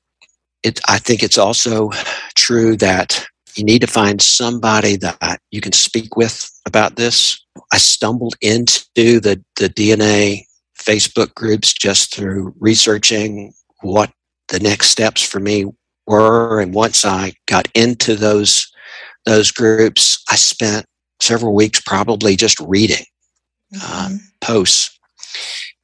It, 0.64 0.80
I 0.88 1.00
think 1.00 1.22
it's 1.22 1.38
also 1.38 1.90
true 2.36 2.78
that 2.78 3.28
you 3.58 3.66
need 3.66 3.82
to 3.82 3.88
find 3.88 4.22
somebody 4.22 4.96
that 4.96 5.42
you 5.52 5.60
can 5.60 5.74
speak 5.74 6.16
with 6.16 6.50
about 6.66 6.96
this. 6.96 7.46
I 7.74 7.78
stumbled 7.78 8.36
into 8.40 9.20
the, 9.20 9.44
the 9.58 9.68
DNA 9.68 10.46
Facebook 10.80 11.36
groups 11.36 11.74
just 11.74 12.16
through 12.16 12.56
researching 12.58 13.54
what 13.82 14.14
the 14.48 14.62
next 14.62 14.92
steps 14.92 15.22
for 15.22 15.42
me 15.42 15.66
were. 16.08 16.62
And 16.62 16.74
once 16.74 17.04
I 17.04 17.34
got 17.48 17.68
into 17.76 18.16
those, 18.16 18.72
those 19.26 19.52
groups, 19.52 20.24
I 20.32 20.38
spent 20.38 20.86
several 21.24 21.54
weeks 21.54 21.82
probably 21.82 22.36
just 22.36 22.60
reading 22.60 23.06
mm-hmm. 23.74 24.06
um, 24.14 24.20
posts. 24.42 24.98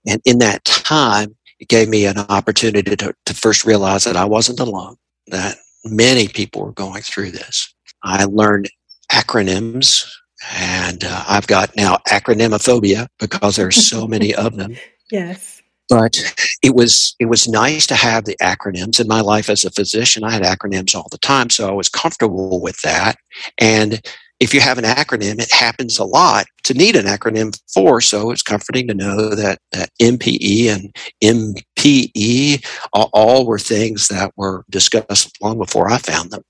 And 0.07 0.21
in 0.25 0.39
that 0.39 0.63
time, 0.65 1.35
it 1.59 1.67
gave 1.67 1.89
me 1.89 2.05
an 2.05 2.17
opportunity 2.17 2.95
to, 2.95 3.13
to 3.25 3.33
first 3.33 3.65
realize 3.65 4.03
that 4.05 4.15
I 4.15 4.25
wasn't 4.25 4.59
alone, 4.59 4.95
that 5.27 5.57
many 5.83 6.27
people 6.27 6.63
were 6.63 6.71
going 6.71 7.01
through 7.01 7.31
this. 7.31 7.73
I 8.03 8.25
learned 8.25 8.69
acronyms 9.11 10.09
and 10.55 11.03
uh, 11.03 11.23
I've 11.27 11.47
got 11.47 11.75
now 11.75 11.97
acronymophobia 12.07 13.07
because 13.19 13.55
there 13.55 13.67
are 13.67 13.71
so 13.71 14.07
many 14.07 14.33
of 14.35 14.55
them. 14.55 14.75
Yes. 15.11 15.61
But 15.89 16.21
it 16.61 16.75
was 16.75 17.15
it 17.19 17.25
was 17.25 17.47
nice 17.47 17.87
to 17.87 17.95
have 17.95 18.25
the 18.25 18.37
acronyms 18.37 18.99
in 18.99 19.07
my 19.07 19.21
life 19.21 19.49
as 19.49 19.65
a 19.65 19.71
physician. 19.71 20.23
I 20.23 20.29
had 20.29 20.43
acronyms 20.43 20.93
all 20.93 21.07
the 21.09 21.17
time, 21.17 21.49
so 21.49 21.67
I 21.67 21.71
was 21.71 21.89
comfortable 21.89 22.61
with 22.61 22.79
that. 22.83 23.17
And 23.57 23.99
if 24.39 24.53
you 24.53 24.61
have 24.61 24.77
an 24.77 24.85
acronym, 24.85 25.39
it 25.39 25.51
happens 25.51 25.99
a 25.99 26.05
lot 26.05 26.45
to 26.63 26.73
need 26.73 26.95
an 26.95 27.05
acronym 27.05 27.59
for. 27.73 27.99
So 27.99 28.31
it's 28.31 28.41
comforting 28.41 28.87
to 28.87 28.93
know 28.93 29.35
that, 29.35 29.59
that 29.71 29.89
MPE 30.01 30.67
and 30.69 30.95
MPE 31.21 32.65
all, 32.93 33.09
all 33.13 33.45
were 33.45 33.59
things 33.59 34.07
that 34.07 34.31
were 34.37 34.63
discussed 34.69 35.35
long 35.41 35.57
before 35.57 35.91
I 35.91 35.97
found 35.97 36.31
them. 36.31 36.43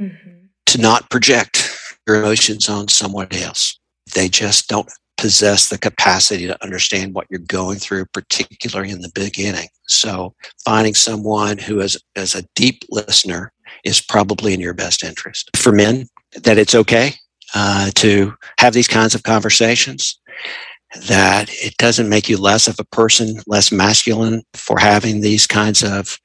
Mm-hmm. 0.00 0.46
To 0.66 0.80
not 0.80 1.08
project 1.10 1.70
your 2.06 2.16
emotions 2.16 2.68
on 2.68 2.88
someone 2.88 3.28
else. 3.32 3.78
They 4.14 4.28
just 4.28 4.68
don't 4.68 4.90
possess 5.16 5.68
the 5.68 5.78
capacity 5.78 6.46
to 6.46 6.62
understand 6.62 7.14
what 7.14 7.26
you're 7.30 7.40
going 7.40 7.78
through, 7.78 8.06
particularly 8.12 8.90
in 8.90 9.00
the 9.00 9.10
beginning. 9.14 9.68
So 9.86 10.34
finding 10.64 10.94
someone 10.94 11.58
who 11.58 11.80
is, 11.80 12.00
is 12.14 12.34
a 12.34 12.44
deep 12.54 12.84
listener 12.90 13.52
is 13.84 14.00
probably 14.00 14.54
in 14.54 14.60
your 14.60 14.74
best 14.74 15.02
interest. 15.02 15.50
For 15.56 15.72
men, 15.72 16.06
that 16.42 16.58
it's 16.58 16.74
okay 16.74 17.14
uh, 17.54 17.90
to 17.94 18.34
have 18.58 18.74
these 18.74 18.88
kinds 18.88 19.14
of 19.14 19.22
conversations 19.22 20.18
that 21.06 21.48
it 21.50 21.76
doesn't 21.76 22.08
make 22.08 22.28
you 22.28 22.38
less 22.38 22.66
of 22.66 22.76
a 22.78 22.84
person, 22.84 23.40
less 23.46 23.70
masculine 23.70 24.42
for 24.54 24.78
having 24.78 25.20
these 25.20 25.46
kinds 25.46 25.82
of, 25.82 26.18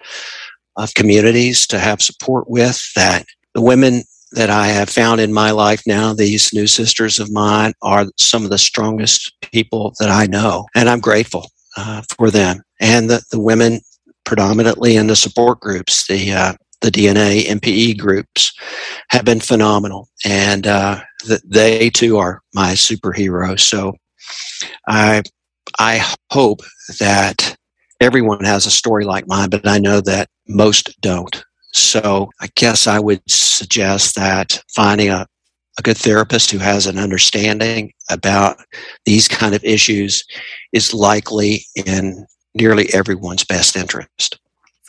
of 0.78 0.94
communities 0.94 1.68
to 1.68 1.80
have 1.80 2.02
support 2.02 2.50
with, 2.50 2.82
that 2.96 3.26
the 3.54 3.62
women 3.62 4.04
that 4.32 4.50
I 4.50 4.68
have 4.68 4.90
found 4.90 5.22
in 5.22 5.34
my 5.34 5.52
life 5.52 5.84
now, 5.86 6.14
these 6.14 6.54
new 6.54 6.66
sisters 6.66 7.20
of 7.20 7.32
mine, 7.32 7.74
are 7.82 8.06
some 8.18 8.44
of 8.44 8.50
the 8.50 8.58
strongest 8.58 9.34
people 9.52 9.94
that 10.00 10.10
I 10.10 10.26
know. 10.26 10.66
And 10.76 10.90
I'm 10.90 11.02
grateful 11.02 11.52
uh, 11.78 12.02
for 12.18 12.32
them. 12.32 12.62
And 12.80 13.10
the, 13.10 13.22
the 13.32 13.40
women 13.40 13.82
predominantly 14.24 14.96
in 14.96 15.08
the 15.08 15.16
support 15.16 15.60
groups, 15.60 16.08
the, 16.08 16.32
uh, 16.32 16.54
the 16.84 16.92
DNA 16.92 17.46
MPE 17.46 17.98
groups 17.98 18.54
have 19.10 19.26
been 19.26 19.40
phenomenal. 19.40 20.10
And 20.26 20.68
uh, 20.68 21.02
they 21.46 21.90
too 21.90 22.18
are 22.18 22.42
my 22.54 22.74
superheroes. 22.74 23.62
So 23.62 23.94
I 24.88 25.24
I 25.80 26.06
hope 26.32 26.60
that 27.00 27.56
everyone 28.02 28.44
has 28.44 28.66
a 28.66 28.72
story 28.72 29.06
like 29.06 29.28
mine, 29.28 29.50
but 29.50 29.68
I 29.68 29.80
know 29.80 30.02
that 30.02 30.28
most 30.48 31.00
don't. 31.02 31.44
So 31.72 32.30
I 32.42 32.50
guess 32.56 32.86
I 32.86 33.00
would 33.00 33.22
suggest 33.28 34.16
that 34.16 34.62
finding 34.76 35.10
a, 35.10 35.26
a 35.80 35.82
good 35.82 35.98
therapist 35.98 36.52
who 36.52 36.58
has 36.58 36.86
an 36.86 37.00
understanding 37.00 37.94
about 38.10 38.58
these 39.06 39.28
kind 39.28 39.56
of 39.56 39.64
issues 39.64 40.24
is 40.74 40.94
likely 40.94 41.66
in 41.76 42.26
nearly 42.54 42.94
everyone's 42.94 43.46
best 43.46 43.76
interest. 43.76 44.38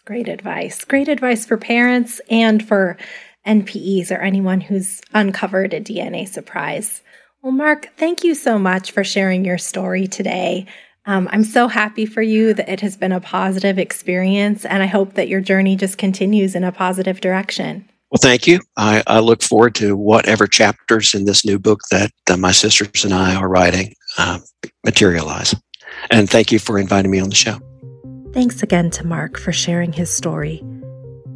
Great 0.05 0.29
advice. 0.29 0.85
Great 0.85 1.09
advice 1.09 1.47
for 1.47 1.57
parents 1.57 2.21
and 2.29 2.67
for 2.67 2.99
NPEs 3.47 4.11
or 4.11 4.21
anyone 4.21 4.61
who's 4.61 5.01
uncovered 5.15 5.73
a 5.73 5.81
DNA 5.81 6.29
surprise. 6.29 7.01
Well, 7.43 7.53
Mark, 7.53 7.89
thank 7.97 8.25
you 8.25 8.35
so 8.35 8.59
much 8.59 8.91
for 8.93 9.05
sharing 9.05 9.45
your 9.45 9.59
story 9.59 10.07
today. 10.07 10.67
Um, 11.07 11.29
I'm 11.33 11.45
so 11.45 11.69
happy 11.69 12.07
for 12.07 12.23
you 12.23 12.55
that 12.55 12.69
it 12.69 12.81
has 12.81 12.97
been 12.97 13.13
a 13.13 13.21
positive 13.21 13.79
experience, 13.79 14.65
and 14.65 14.83
I 14.83 14.87
hope 14.87 15.15
that 15.15 15.29
your 15.29 15.41
journey 15.41 15.77
just 15.77 15.99
continues 15.99 16.55
in 16.55 16.65
a 16.65 16.73
positive 16.73 17.21
direction. 17.21 17.89
Well, 18.11 18.21
thank 18.21 18.47
you. 18.47 18.61
I, 18.77 19.03
I 19.07 19.19
look 19.21 19.43
forward 19.43 19.75
to 19.77 19.97
whatever 19.97 20.47
chapters 20.47 21.15
in 21.15 21.25
this 21.25 21.45
new 21.45 21.59
book 21.59 21.81
that, 21.91 22.11
my 22.39 22.53
sisters 22.53 23.05
and 23.05 23.13
I 23.13 23.35
are 23.35 23.49
writing 23.49 23.95
uh, 24.19 24.39
materialize. 24.85 25.55
And 26.11 26.29
thank 26.29 26.53
you 26.53 26.59
for 26.59 26.79
inviting 26.79 27.11
me 27.11 27.21
on 27.21 27.29
the 27.29 27.35
show. 27.35 27.59
Thanks 28.35 28.65
again 28.65 28.91
to 28.91 29.07
Mark 29.07 29.39
for 29.39 29.53
sharing 29.53 29.93
his 29.93 30.11
story 30.11 30.61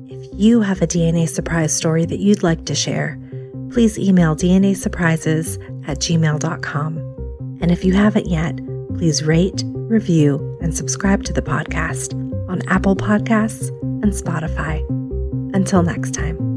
If 0.09 0.28
you 0.32 0.62
have 0.62 0.82
a 0.82 0.86
DNA 0.86 1.28
surprise 1.28 1.72
story 1.72 2.05
that 2.07 2.18
you'd 2.18 2.42
like 2.42 2.64
to 2.66 2.74
share, 2.74 3.16
please 3.70 3.96
email 3.96 4.34
DNA 4.34 4.76
surprises 4.76 5.59
at 5.86 6.01
gmail.com. 6.01 6.99
And 7.61 7.70
if 7.70 7.84
you 7.84 7.92
haven't 7.92 8.26
yet, 8.26 8.57
please 8.96 9.22
rate, 9.22 9.62
review, 9.66 10.59
and 10.61 10.74
subscribe 10.74 11.22
to 11.24 11.32
the 11.32 11.42
podcast 11.42 12.14
on 12.49 12.62
Apple 12.66 12.96
Podcasts 12.96 13.68
and 14.03 14.12
Spotify. 14.12 14.84
Until 15.55 15.84
next 15.84 16.14
time. 16.14 16.47